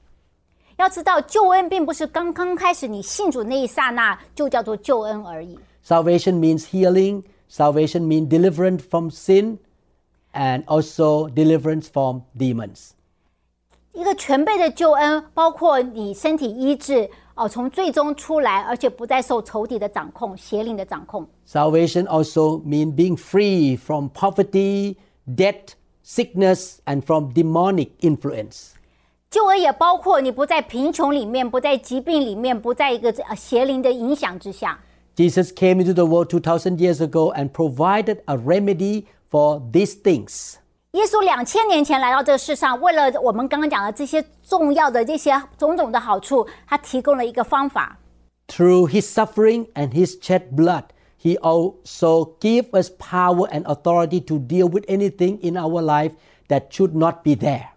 [0.77, 5.59] 要知道，救恩并不是刚刚开始你信主那一刹那就叫做救恩而已。
[5.87, 9.59] Salvation means healing, salvation means deliverance from sin,
[10.33, 12.91] and also deliverance from demons.
[13.93, 21.28] 一个全备的救恩，包括你身体医治， 哦，从罪中出来，而且不再受仇敌的掌控、邪灵的掌控。
[21.46, 24.96] Salvation also means being free from poverty,
[25.28, 25.74] debt,
[26.06, 28.70] sickness, and from demonic influence.
[29.30, 34.80] 救恩也包括你不在贫穷里面，不在疾病里面，不在一个邪灵的影响之下。
[35.18, 40.56] Jesus came into the world 2,000 years ago and provided a remedy for these things.
[40.95, 47.97] 耶稣两千年前来到这个世上，为了我们刚刚讲的这些重要的这些种种的好处，他提供了一个方法。
[48.49, 50.85] Through his suffering and his shed blood,
[51.23, 56.13] he also gave us power and authority to deal with anything in our life
[56.49, 57.69] that should not be there.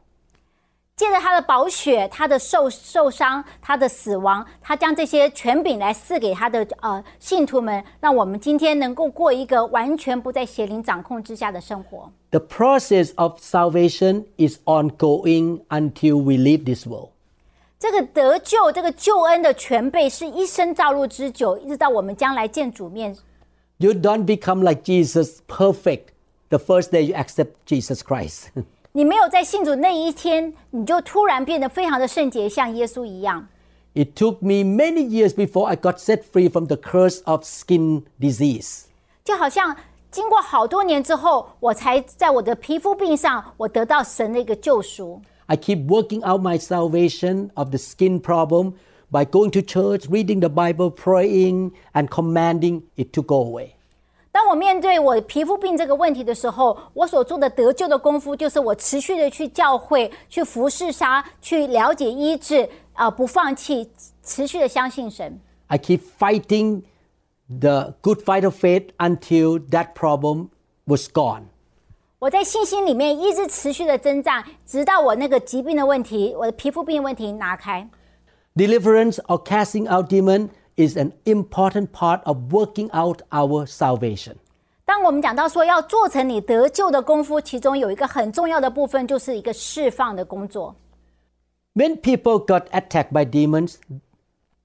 [0.99, 12.11] 借着他的宝血、他的受受伤、他的死亡，他将这些权柄来赐给他的呃信徒们，让我们今天能够过一个完全不在邪灵掌控之下的生活。
[12.31, 17.11] The process of salvation is ongoing until we leave this world.
[17.79, 23.17] 这个得救、这个救恩的全备是一生造路之久，一直到我们将来见主面。
[23.77, 26.07] You don't become like Jesus perfect
[26.49, 28.49] the first day you accept Jesus Christ.
[28.92, 33.48] 你没有在信主那一天，你就突然变得非常的圣洁，像耶稣一样。
[33.96, 38.04] it took me many years before I got set free from the curse of skin
[38.20, 38.86] disease.
[39.24, 39.76] 就好像
[40.12, 45.22] 经过好多年之后，我才在我的皮肤病上，我得到神的一个救赎。
[45.46, 48.74] I keep working out my salvation of the skin problem
[49.12, 53.74] by going to church, reading the Bible, praying, and commanding it to go away.
[54.31, 63.91] 当我面对我皮肤病这个问题的时候，我所做的得救的功夫，就是我持续的去教会、去服侍他、去了解医治，啊、不放弃，
[64.23, 65.41] 持续的相信神。
[65.69, 66.83] I keep fighting
[67.49, 70.49] the good fight of faith until that problem
[70.85, 71.45] was gone.
[72.19, 77.89] 我在信心里面一直持续的征战，直到我那个疾病的问题，我的皮肤病的问题拿开。
[78.55, 84.36] Deliverance or casting out demon is an important part of working out our salvation.
[84.86, 90.76] 当我们讲到说要做成你得救的功夫，其中有一个很重要的部分，就是一个释放的工作。
[91.74, 93.78] When people got attacked by demons,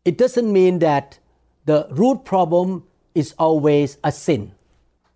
[0.04, 1.12] it doesn't mean that
[1.64, 2.82] the root problem
[3.14, 4.48] is always a sin.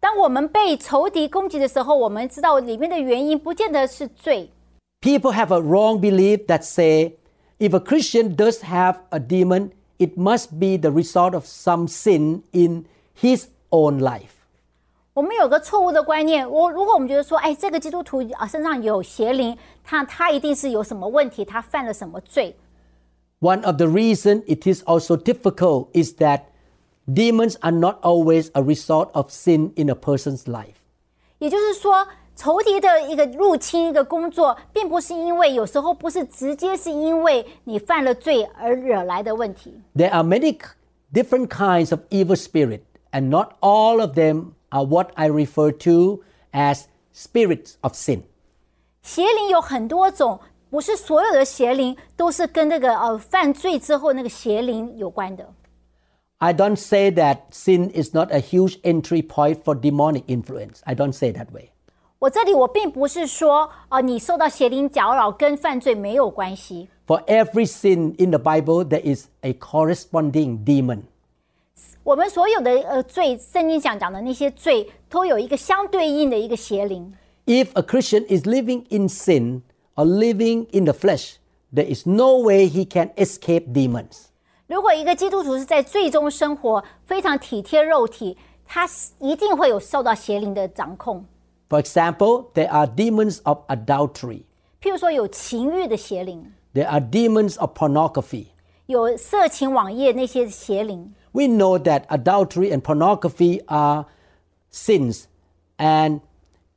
[0.01, 4.51] 当我们被仇敌攻击的时候，我们知道里面的原因不见得是罪。
[5.01, 7.17] People have a wrong belief that say
[7.59, 12.43] if a Christian does have a demon, it must be the result of some sin
[12.53, 12.85] in
[13.21, 14.31] his own life.
[15.15, 22.57] 我们有个错误的观念，我如果我们觉得说，哎，这个基督徒啊身上有邪灵，他他一定是有什么问题，他犯了什么罪。
[23.41, 26.45] One of the reasons it is also difficult is that
[27.07, 30.77] demons are not always a result of sin in a person's life.
[31.39, 32.07] 也就是说，
[32.37, 39.75] 仇敌的一个入侵、一个工作，并不是因为有时候不是直接是因为你犯了罪而惹来的问题。
[39.95, 40.71] There are many k-
[41.13, 42.81] different kinds of evil spirit,
[43.13, 46.85] and not all of them are what I refer to as
[47.15, 48.23] spirits of sin.
[49.03, 50.41] 邪灵有很多种，
[50.71, 55.53] 不是所有的邪灵都是跟那个呃犯罪之后那个邪灵有关的。
[56.39, 60.81] I don't say that sin is not a huge entry point for demonic influence.
[60.85, 61.71] I don't say that way.
[62.20, 66.90] 我这里我并不是说，呃，你受到邪灵搅扰跟犯罪没有关系。
[67.06, 71.04] For every sin in the Bible, there is a corresponding demon.
[72.04, 77.14] 我们所有的呃罪，圣经讲讲的那些罪，都有一个相对应的一个邪灵。
[77.46, 79.62] If a Christian is living in sin
[79.94, 81.36] or living in the flesh,
[81.72, 84.30] there is no way he can escape demons.
[84.66, 88.90] 如果一个基督徒是在罪中生活，非常体贴肉体，他
[89.20, 91.24] 一定会有受到邪灵的掌控。
[91.69, 94.43] For example, there are demons of adultery,
[94.81, 98.47] 譬如说，有情欲的邪灵， there are demons of pornography.
[98.87, 101.15] 有色情网页那些邪灵。
[101.33, 104.05] We know that adultery and pornography are
[104.71, 105.25] sins
[105.79, 106.21] and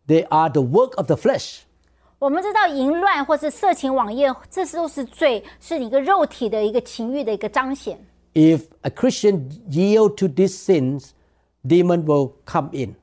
[0.07, 1.63] they are the work of the flesh.
[2.19, 7.99] 我们知道淫乱或是色情网页，这都是罪，是一个肉体的一个情欲的一个彰显。
[8.33, 11.09] If a Christian yield to these sins,
[11.67, 12.95] demon will come in.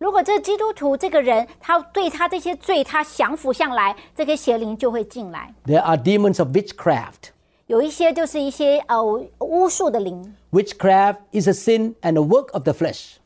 [0.00, 5.54] 如果这基督徒这个人，他对他这些罪，他降服下来，这个邪灵就会进来。
[5.66, 7.32] There are demons of witchcraft.
[7.66, 8.98] 有一些就是一些呃
[9.40, 13.16] 巫术的灵，Witchcraft is a sin and a work of the flesh.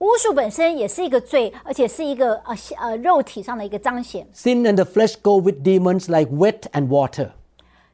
[0.00, 4.28] 巫术本身也是一个罪，而且是一个呃呃肉体上的一个彰显。
[4.34, 7.30] Sin and the flesh go with demons like wet and water.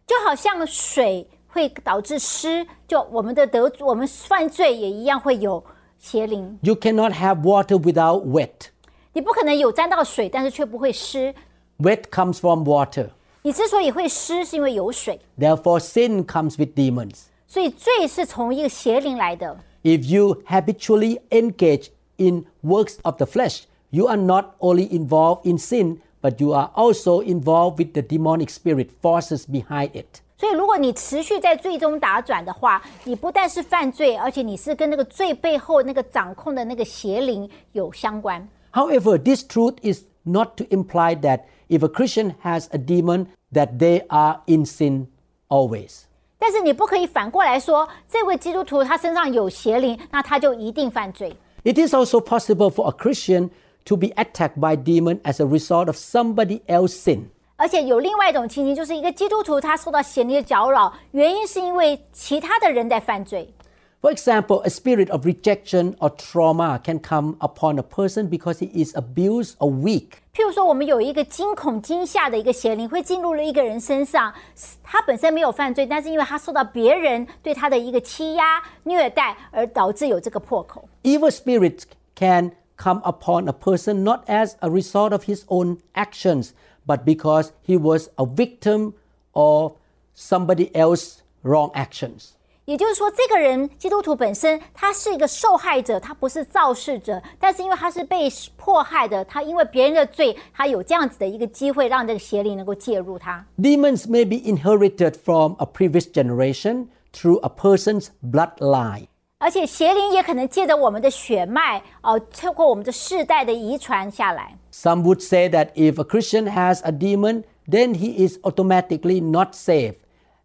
[0.05, 5.63] 就好像水会导致湿，就我们的得我们犯罪也一样会有
[6.00, 6.60] 邪灵。
[6.62, 8.70] You cannot have water without wet.
[9.14, 11.34] 你不可能有沾到水，但是却不会湿。
[11.80, 13.10] Wet comes from water.
[13.44, 17.24] 你之所以会湿，是因为有水， Therefore, sin comes with demons.
[17.48, 19.58] 所以罪是从一个邪灵来的。
[19.84, 21.88] If you habitually engage
[22.18, 26.70] in works of the flesh, you are not only involved in sin, but you are
[26.76, 30.22] also involved with the demonic spirit forces behind it.
[30.39, 38.47] 所以，如果你持续在最终打转的话，你不但是犯罪，而且你是跟那个罪背后那个掌控的那个邪灵有相关。
[38.73, 44.07] However, this truth is not to imply that if a Christian has a demon, that they
[44.09, 45.07] are in sin
[45.49, 46.03] always.
[46.39, 51.35] 但是你不可以反过来说，这位基督徒他身上有邪灵，那他就一定犯罪。
[51.65, 53.49] It is also possible for a Christian
[53.87, 57.31] to be attacked by demon as a result of somebody else's sin.
[57.56, 63.54] 而且有另外一种情形，就是一个基督徒他受到邪灵的搅扰，原因是因为其他的人在犯罪。
[64.02, 68.84] For example, a spirit of rejection or trauma can come upon a person because he
[68.84, 70.14] is abused or weak.
[70.34, 74.34] 譬如说，我们有一个惊恐惊吓的一个邪灵会进入了一个人身上，
[74.82, 80.90] 他本身没有犯罪，但是因为他受到别人对他的一个欺压、虐待，而导致有这个破口。
[81.04, 81.84] Evil spirits
[82.16, 86.54] can come upon a person not as a result of his own actions,
[86.86, 88.94] but because he was a victim
[89.34, 89.74] of
[90.16, 92.30] somebody else's wrong actions.
[92.66, 103.44] 也就是说，这个人基督徒本身他是一个受害者，他不是肇事者，但是因为他是被迫害的，他因为别人的罪，他有这样子的一个机会，让这个邪灵能够介入他。
[103.58, 109.08] Demons may be inherited from a previous generation through a person's bloodline.
[109.40, 114.56] 而且邪灵也可能借着我们的血脉，哦、透过我们的世代的遗传下来。
[114.72, 119.54] Some would say that if a Christian has a demon, then he is automatically not
[119.54, 119.96] saved,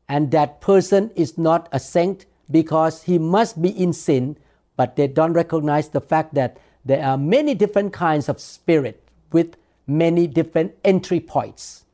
[0.07, 2.21] and that person is not a saint
[2.51, 4.37] because he must be in sin,
[4.77, 9.57] but they don't recognize the fact that there are many different kinds of spirit with
[9.87, 11.85] many different entry points.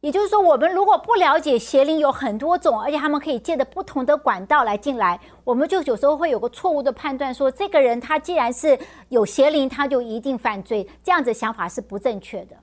[0.00, 8.78] 也就是说，我们如果不了解邪灵有很多种，而且他们可以借着不同的管道来进来，我们就有时候会有个错误的判断，说这个人他既然是
[9.10, 12.56] 有邪灵，他就一定犯罪，这样子想法是不正确的。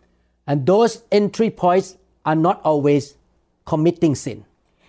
[0.48, 1.92] And those entry points
[2.24, 3.12] are not always
[3.66, 4.40] committing sin.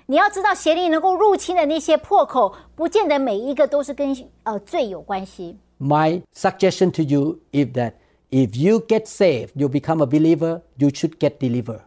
[0.07, 5.59] 你要知道，邪灵能够入侵的那些破口，不见得每一个都是跟呃罪有关系。
[5.79, 7.93] My suggestion to you is that
[8.31, 11.81] if you get saved, you become a believer, you should get delivered.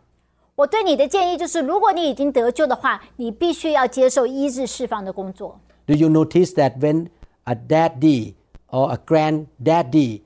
[0.55, 5.59] 我对你的建议就是，如果你已经得救的话，你必须要接受医治释放的工作。
[5.87, 7.07] Do you notice that when
[7.45, 8.33] a daddy
[8.69, 10.21] or a granddaddy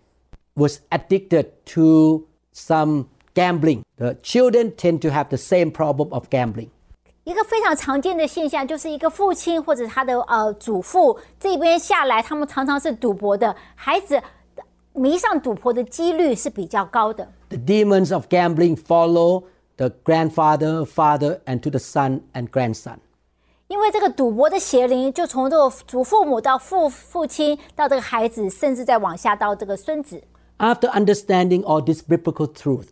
[0.55, 6.69] was addicted to some gambling, the children tend to have the same problem of gambling.
[7.23, 14.21] 一个非常常见的现象，就是一个父亲或者他的呃祖父这边下来，他们常常是赌博的，孩子
[14.93, 17.27] 迷上赌博的几率是比较高的。
[17.49, 19.43] The demons of gambling follow
[19.76, 22.98] the grandfather, father, and to the son and grandson.
[23.68, 30.22] 因为这个赌博的邪灵，就从这个祖父母到父父亲到这个孩子，甚至再往下到这个孙子。
[30.58, 32.88] After understanding all this biblical truth,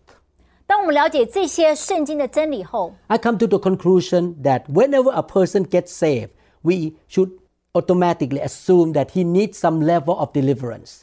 [0.67, 6.31] 当我们了解这些圣经的真理后， I come to the conclusion that whenever a person gets saved,
[6.63, 7.33] we should
[7.73, 11.01] automatically assume that he needs some level of deliverance.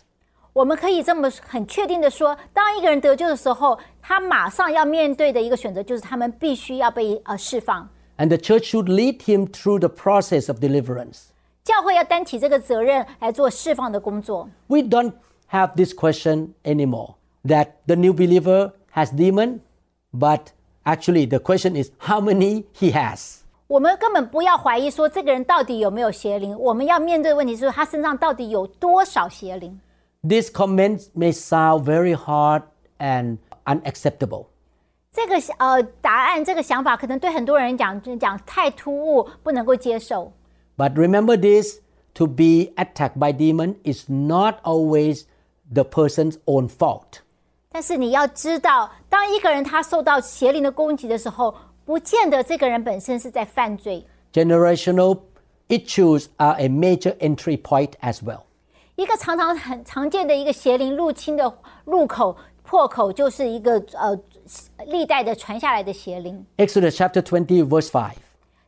[0.53, 7.87] 我们可以这么很确定的说，当一个人得救的时候，他马上要面对的一个选择就是他们必须要被呃释放。
[8.17, 11.23] And the church should lead him through the process of deliverance.
[11.65, 14.49] 教会要担起这个责任来做释放的工作。
[14.67, 15.11] We don't
[15.49, 19.59] have this question anymore that the new believer has demon,
[20.13, 20.39] but
[20.85, 23.39] actually the question is how many he has.
[23.67, 29.77] 我们根本不要怀疑说这个人到底有没有邪灵，我们要面对的问题是他身上到底有多少邪灵。
[30.27, 32.63] These comments may sound very hard
[32.97, 34.47] and unacceptable.
[35.11, 40.33] 这个呃答案，这个想法可能对很多人讲讲太突兀，不能够接受。
[40.75, 41.79] But remember this
[42.15, 45.23] to be attacked by demon is not always
[45.71, 47.21] the person's own fault.
[47.69, 54.05] 但是你要知道，当一个人他受到邪灵的攻击的时候，不见得这个人本身是在犯罪。
[54.33, 55.19] Generational
[55.69, 58.41] issues are a major entry point as well.
[58.99, 64.17] 一个常常很常见的一个邪灵入侵的入口破口，就是一个呃
[64.87, 66.45] 历代的传下来的邪灵。
[66.57, 68.11] Exodus chapter 20, verse 5.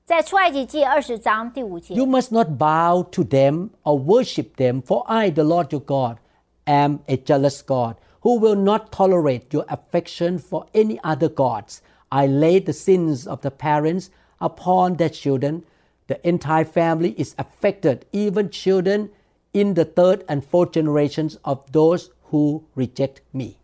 [0.06, 6.18] 在出埃及记二十章第五节 You，must not bow to them or worship them, for I, the Lord your God,
[6.66, 11.82] am a jealous God, who will not tolerate your affection for any other gods.
[12.10, 14.10] I lay the sins of the parents
[14.40, 15.64] upon their children.
[16.08, 19.10] The entire family is affected, even children
[19.52, 23.56] in the third and fourth generations of those who reject me.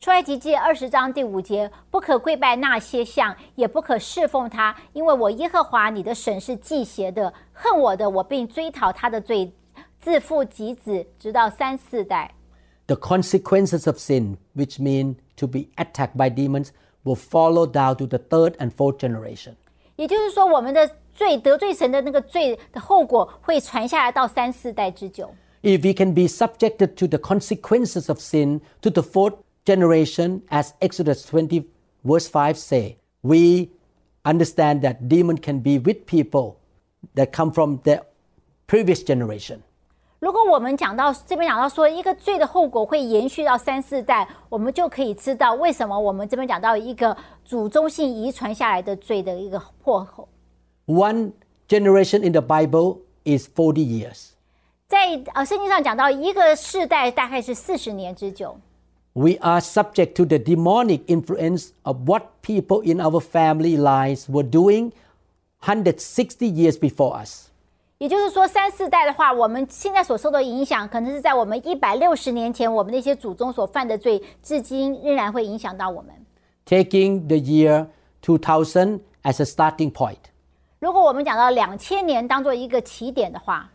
[0.00, 9.50] 出埃及记二十章第五节，不可跪拜那些像，也不可侍奉他，因为我耶和华你的神是忌邪的，恨我的，我并追讨他的罪，
[9.98, 12.34] 自父及子，直到三四代。
[12.86, 16.68] The consequences of sin, which mean to be attacked by demons,
[17.02, 19.54] will follow down to the third and fourth generation.
[19.96, 25.30] 也就是说，我们的 罪得罪神的那个罪的后果会传下来到三四代之久。
[25.62, 29.34] If we can be subjected to the consequences of sin to the fourth
[29.64, 31.64] generation, as Exodus 20,
[32.02, 33.70] verse 5 say, we
[34.24, 36.56] understand that demon can be with people
[37.14, 38.04] that come from the
[38.66, 39.60] previous generation.
[40.20, 50.26] 如果我们讲到这边讲到说一个罪的后果会延续到三四代，我们就可以知道为什么我们这边讲到一个祖宗性遗传下来的罪的一个破口。
[50.88, 51.32] One
[51.68, 54.30] generation in the Bible is 40 years.
[54.86, 58.56] 在呃圣经上讲到一个世代大概是四十年之久，
[59.14, 64.42] We are subject to the demonic influence of what people in our family lives were
[64.48, 64.92] doing
[65.62, 67.48] 160 years before us.
[67.98, 76.12] 也就是说三四代的话，我们现在所受的影响，可能是在我们一百六十年前我们那些祖宗所犯的罪，至今仍然会影响到我们。
[76.66, 77.86] Taking the year
[78.22, 80.18] 2000 as a starting point,
[80.78, 83.70] 如果我们讲到两千年当做一个起点的话，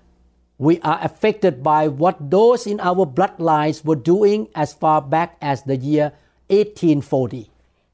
[0.57, 5.63] we are affected by what those in our bloodlines were doing as far back as
[5.63, 6.11] the year
[6.49, 7.47] 1840.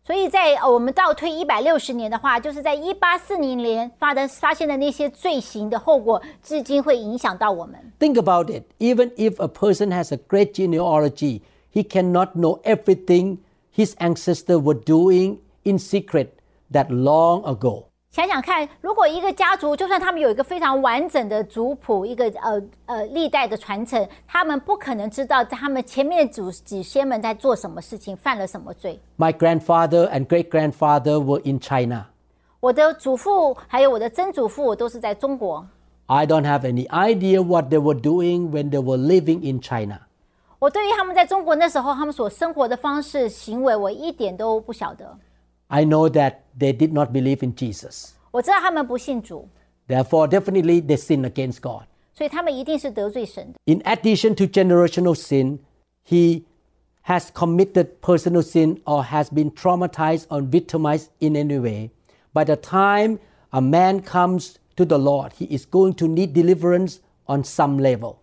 [0.04, 7.92] 所以在呃我们倒推一百六十年的话，就是在一八四零年发的发现的那些罪行的后果，至今会影响到我们。
[8.00, 8.64] Think about it.
[8.80, 11.42] Even if a person has a great genealogy,
[11.74, 13.38] he cannot know everything
[13.76, 16.28] his ancestors were doing in secret
[16.72, 17.86] that long ago.
[18.11, 28.99] 想想看，如果一个家族，就算他们有一个非常完整的族谱，一个呃呃历代的传承，他们不可能知道他们前面的祖祖先们在做什么事情，犯了什么罪。
[29.17, 32.07] My grandfather and great grandfather were in China.
[32.59, 35.65] 我的祖父还有我的曾祖父，我都是在中国。
[36.07, 40.01] I don't have any idea what they were doing when they were living in China.
[40.59, 45.17] 我对于他们在中国那时候他们所生活的方式、行为，我一点都不晓得。
[45.70, 48.14] I know that they did not believe in Jesus.
[48.32, 49.48] 我知道他们不信主，
[49.88, 51.84] Therefore, definitely they sin against God.
[52.14, 53.60] 所以他们一定是得罪神的。
[53.66, 55.60] In addition to generational sin,
[56.08, 56.44] he
[57.06, 61.92] has committed personal sin or has been traumatized or victimized in any way.
[62.34, 63.20] By the time
[63.52, 68.19] a man comes to the Lord, he is going to need deliverance on some level.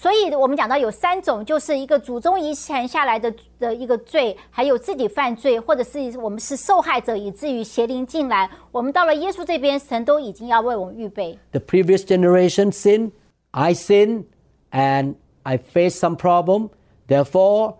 [0.00, 8.48] 所以我们讲到有三种，就是一个祖宗遗传下来的的一个罪，还有自己犯罪，或者是我们是受害者，以至于邪灵进来。
[8.70, 11.36] 我们到了耶稣这边，神都已经要为我们预备。
[11.50, 13.10] The previous generation sinned,
[13.50, 14.26] I sinned,
[14.70, 16.68] and I faced some problem.
[17.08, 17.74] Therefore,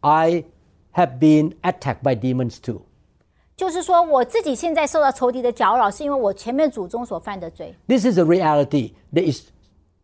[0.00, 0.44] I
[0.92, 2.80] have been attacked by demons too.
[3.58, 7.74] 就是说，我自己现在受到仇敌的搅扰，是因为我前面祖宗所犯的罪。
[7.86, 8.92] This is a reality.
[9.12, 9.42] There is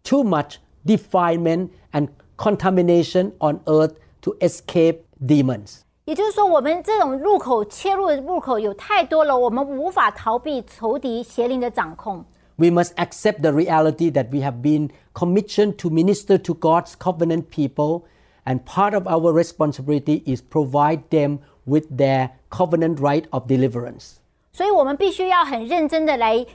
[0.03, 5.82] too much defilement and contamination on earth to escape demons.
[6.05, 12.26] 也就是说，我们这种入口切入的入口有太多了，我们无法逃避仇敌邪灵的掌控。
[12.55, 17.49] We must accept the reality that we have been commissioned to minister to God's covenant
[17.49, 18.03] people,
[18.43, 24.16] and part of our responsibility is provide them with their covenant right of deliverance.
[24.51, 26.45] 所以我们必须要很认真的来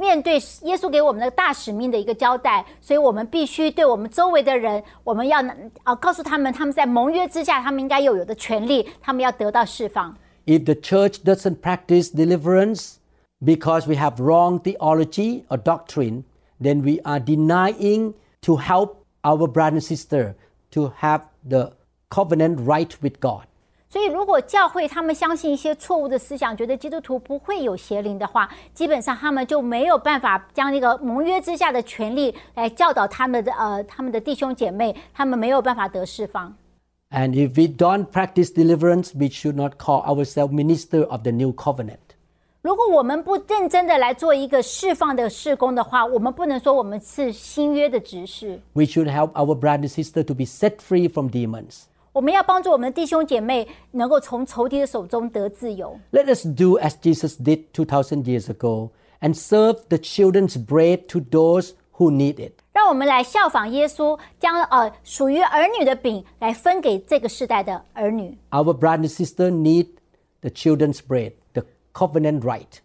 [0.00, 2.64] 面对耶稣给我们的大使命的一个交代。
[2.80, 5.42] 所以我们必须对我们周围的人，我们要
[5.84, 10.14] 啊告诉他们，他们在盟约之下，他们应该有有的权利，他们要得到释放。
[10.46, 12.96] If the church doesn't practice deliverance
[13.44, 16.24] because we have wrong theology or doctrine,
[16.60, 20.34] then we are denying to help our brother and sister
[20.70, 21.72] to have the
[22.10, 23.46] covenant right with God.
[23.90, 36.52] 所以，如果教会他们相信一些错误的思想，觉得基督徒不会有邪灵的话，基本上他们就没有办法将那个盟约之下的权利来教导他们的呃他们的弟兄姐妹，他们没有办法得释放。
[37.10, 41.52] And if we don't practice deliverance, we should not call ourselves minister of the new
[41.52, 41.98] covenant.
[42.62, 48.60] 如果我们不认真的来做一个释放的事工的话，我们不能说我们是新约的执事。
[48.72, 51.84] We should help our brother and sister to be set free from demons.
[52.12, 55.98] 我们要帮助我们的弟兄姐妹能够从仇敌的手中得自由。
[56.12, 58.90] Let us do as Jesus did 2,000 years ago
[59.20, 62.52] and serve the children's bread to those who need it.
[62.72, 68.36] 让我们来效仿耶稣，将呃属于儿女的饼来分给这个世代的儿女。
[68.50, 69.88] Our brother and sister need
[70.40, 72.80] the children's bread, the covenant right.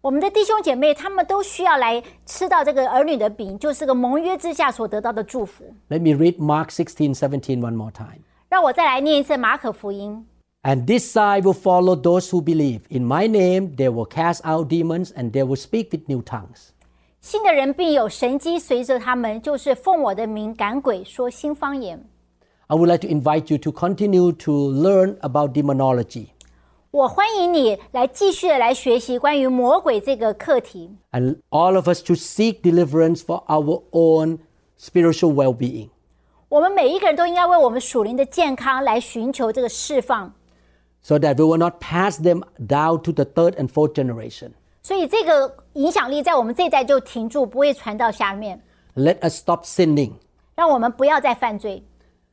[0.00, 5.64] 我们的弟兄姐妹，他们都需要来吃到这个儿女的饼，就是个盟约之下所得到的祝福。
[5.88, 8.20] Let me read Mark 16, 17 one more time.
[8.51, 10.25] 让我再来念一次马可福音。
[10.63, 12.81] And this sign will follow those who believe.
[12.89, 16.71] In my name, they will cast out demons and they will speak with new tongues.
[17.21, 22.03] 信的人必有神迹随着他们，就是奉我的名赶鬼，说新方言。
[22.67, 26.25] I would like to invite you to continue to learn about demonology.
[26.91, 30.89] 我欢迎你来继续的来学习关于魔鬼这个课题。
[31.13, 34.39] And all of us to seek deliverance for our own
[34.77, 35.90] spiritual well-being.
[36.50, 40.32] 我们每一个人都应该为我们属灵的健康来寻求这个释放，
[41.02, 44.52] so that we will not pass them down to the third and fourth generation.
[44.82, 48.62] 所以这个影响力在我们这一代就停住，不会传到下面。
[48.94, 50.12] Let us stop sinning
[50.54, 51.82] 让我们不要再犯罪，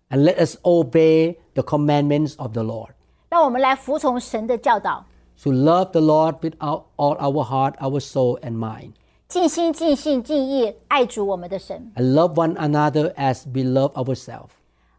[0.09, 2.91] and let us obey the commandments of the Lord.
[3.29, 5.03] 让我们来服从神的教导，
[5.43, 8.91] To love the Lord with our, all our heart, our soul, and mind.
[9.28, 14.48] 尽心尽性尽意爱主我们的神，And love one another as we love ourselves.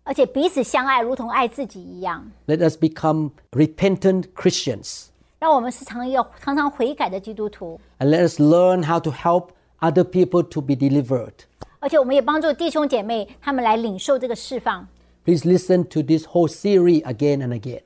[0.03, 2.29] 而且彼此相爱，如同爱自己一样。
[2.45, 5.05] Let us become repentant Christians.
[5.39, 9.47] 让我们时常要常常悔改的基督徒，And let us learn how to help
[9.79, 11.33] other people to be delivered.
[11.79, 14.87] 而且我们也帮助弟兄姐妹他们来领受这个释放。
[15.25, 17.81] Please listen to this whole series again and again.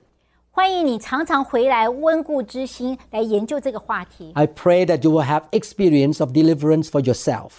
[0.53, 4.33] 欢迎你常常回来温故知新，来研究这个话题。
[4.35, 7.51] I pray that you will have experience of deliverance for yourself.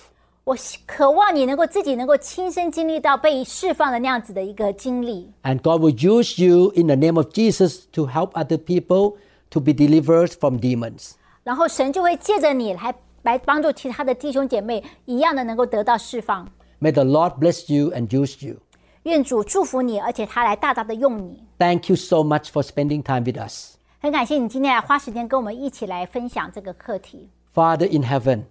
[0.43, 9.15] 我希渴望你能够自己能够亲身经历到被释放的那样子的一个经历， And God will use you in the name of Jesus to help other people
[9.51, 11.11] to be delivered from demons.
[11.43, 16.47] 然后神就会借着你来来帮助其他的弟兄姐妹一样的能够得到释放。
[16.81, 18.57] May the Lord bless you and use you.
[19.03, 21.43] 愿主祝福你，而且他来大大的用你。
[21.57, 23.75] Thank you so much for spending time with us.
[24.01, 27.29] 很感谢你今天来花时间跟我们一起来分享这个课题。
[27.53, 28.43] Father in heaven,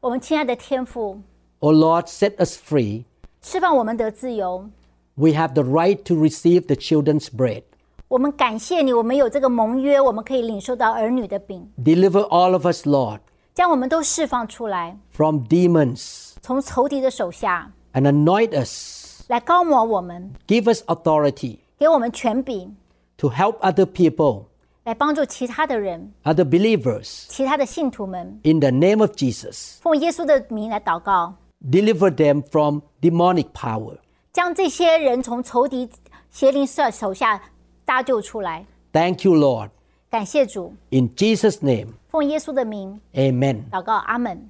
[0.00, 1.20] 我们亲爱的天父，
[1.60, 3.04] O Lord, set us free.
[3.42, 4.68] 释放我们得自由。
[5.14, 7.62] We have the right to receive the children's bread.
[8.08, 13.20] 我们感谢你，我们有这个盟约，我们可以领受到儿女的饼， Deliver all of us, Lord,
[13.54, 18.99] 将我们都释放出来， from demons 从仇敌的手下 and anoint us.
[19.31, 22.75] 来膏抹我们，give us authority，给我们权柄
[23.15, 24.43] ，to help other people，
[24.83, 33.95] 来帮助其他的人，other believers，其他的信徒们，in the name of Jesus，奉耶稣的名来祷告，deliver them from demonic power，
[34.33, 35.89] 将这些人从仇敌
[36.29, 37.41] 邪灵手手下
[37.85, 38.65] 搭救出来。
[38.91, 39.69] Thank you, Lord，
[40.09, 40.73] 感谢主。
[40.89, 43.61] In Jesus' name，奉耶稣的名，Amen。
[43.71, 44.49] 祷告，阿门。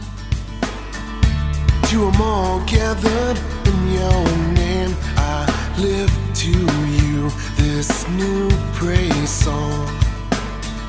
[1.91, 3.37] To them all gathered
[3.67, 4.23] in your
[4.53, 5.43] name, I
[5.77, 9.89] lift to you this new praise song.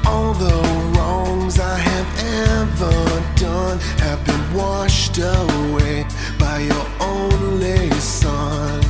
[0.06, 0.62] All the
[0.94, 2.08] wrongs I have
[2.54, 6.06] ever done have been washed away
[6.38, 8.80] by your only Son.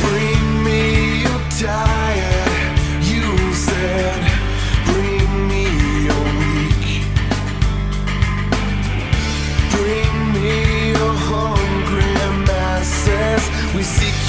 [0.00, 2.01] Bring me your tired,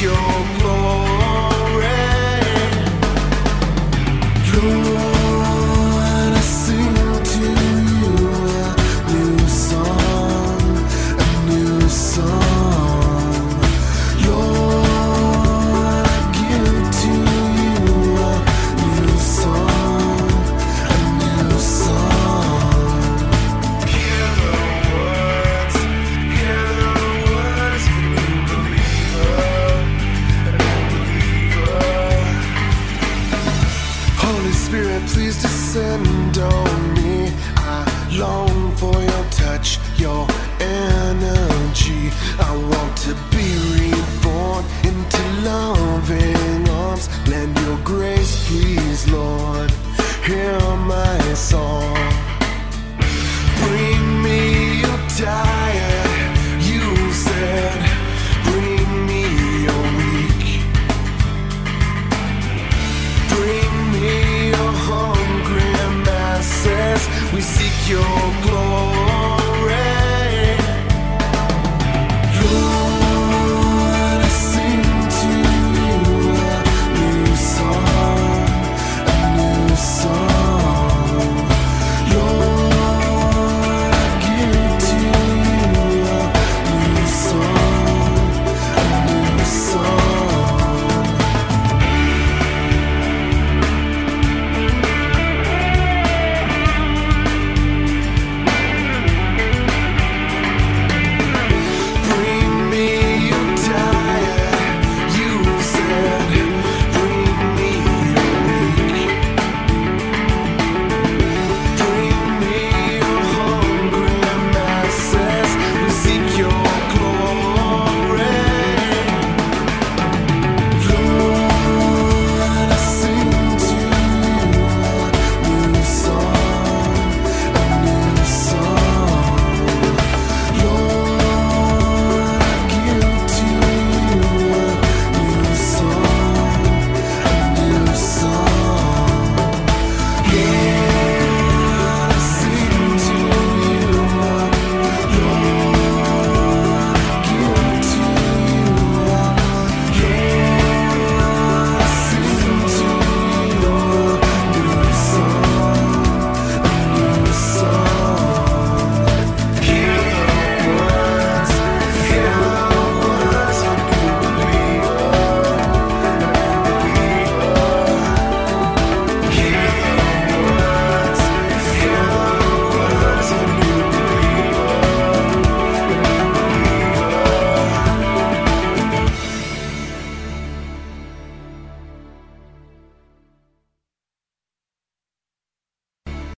[0.04, 0.14] your
[0.60, 0.83] glory.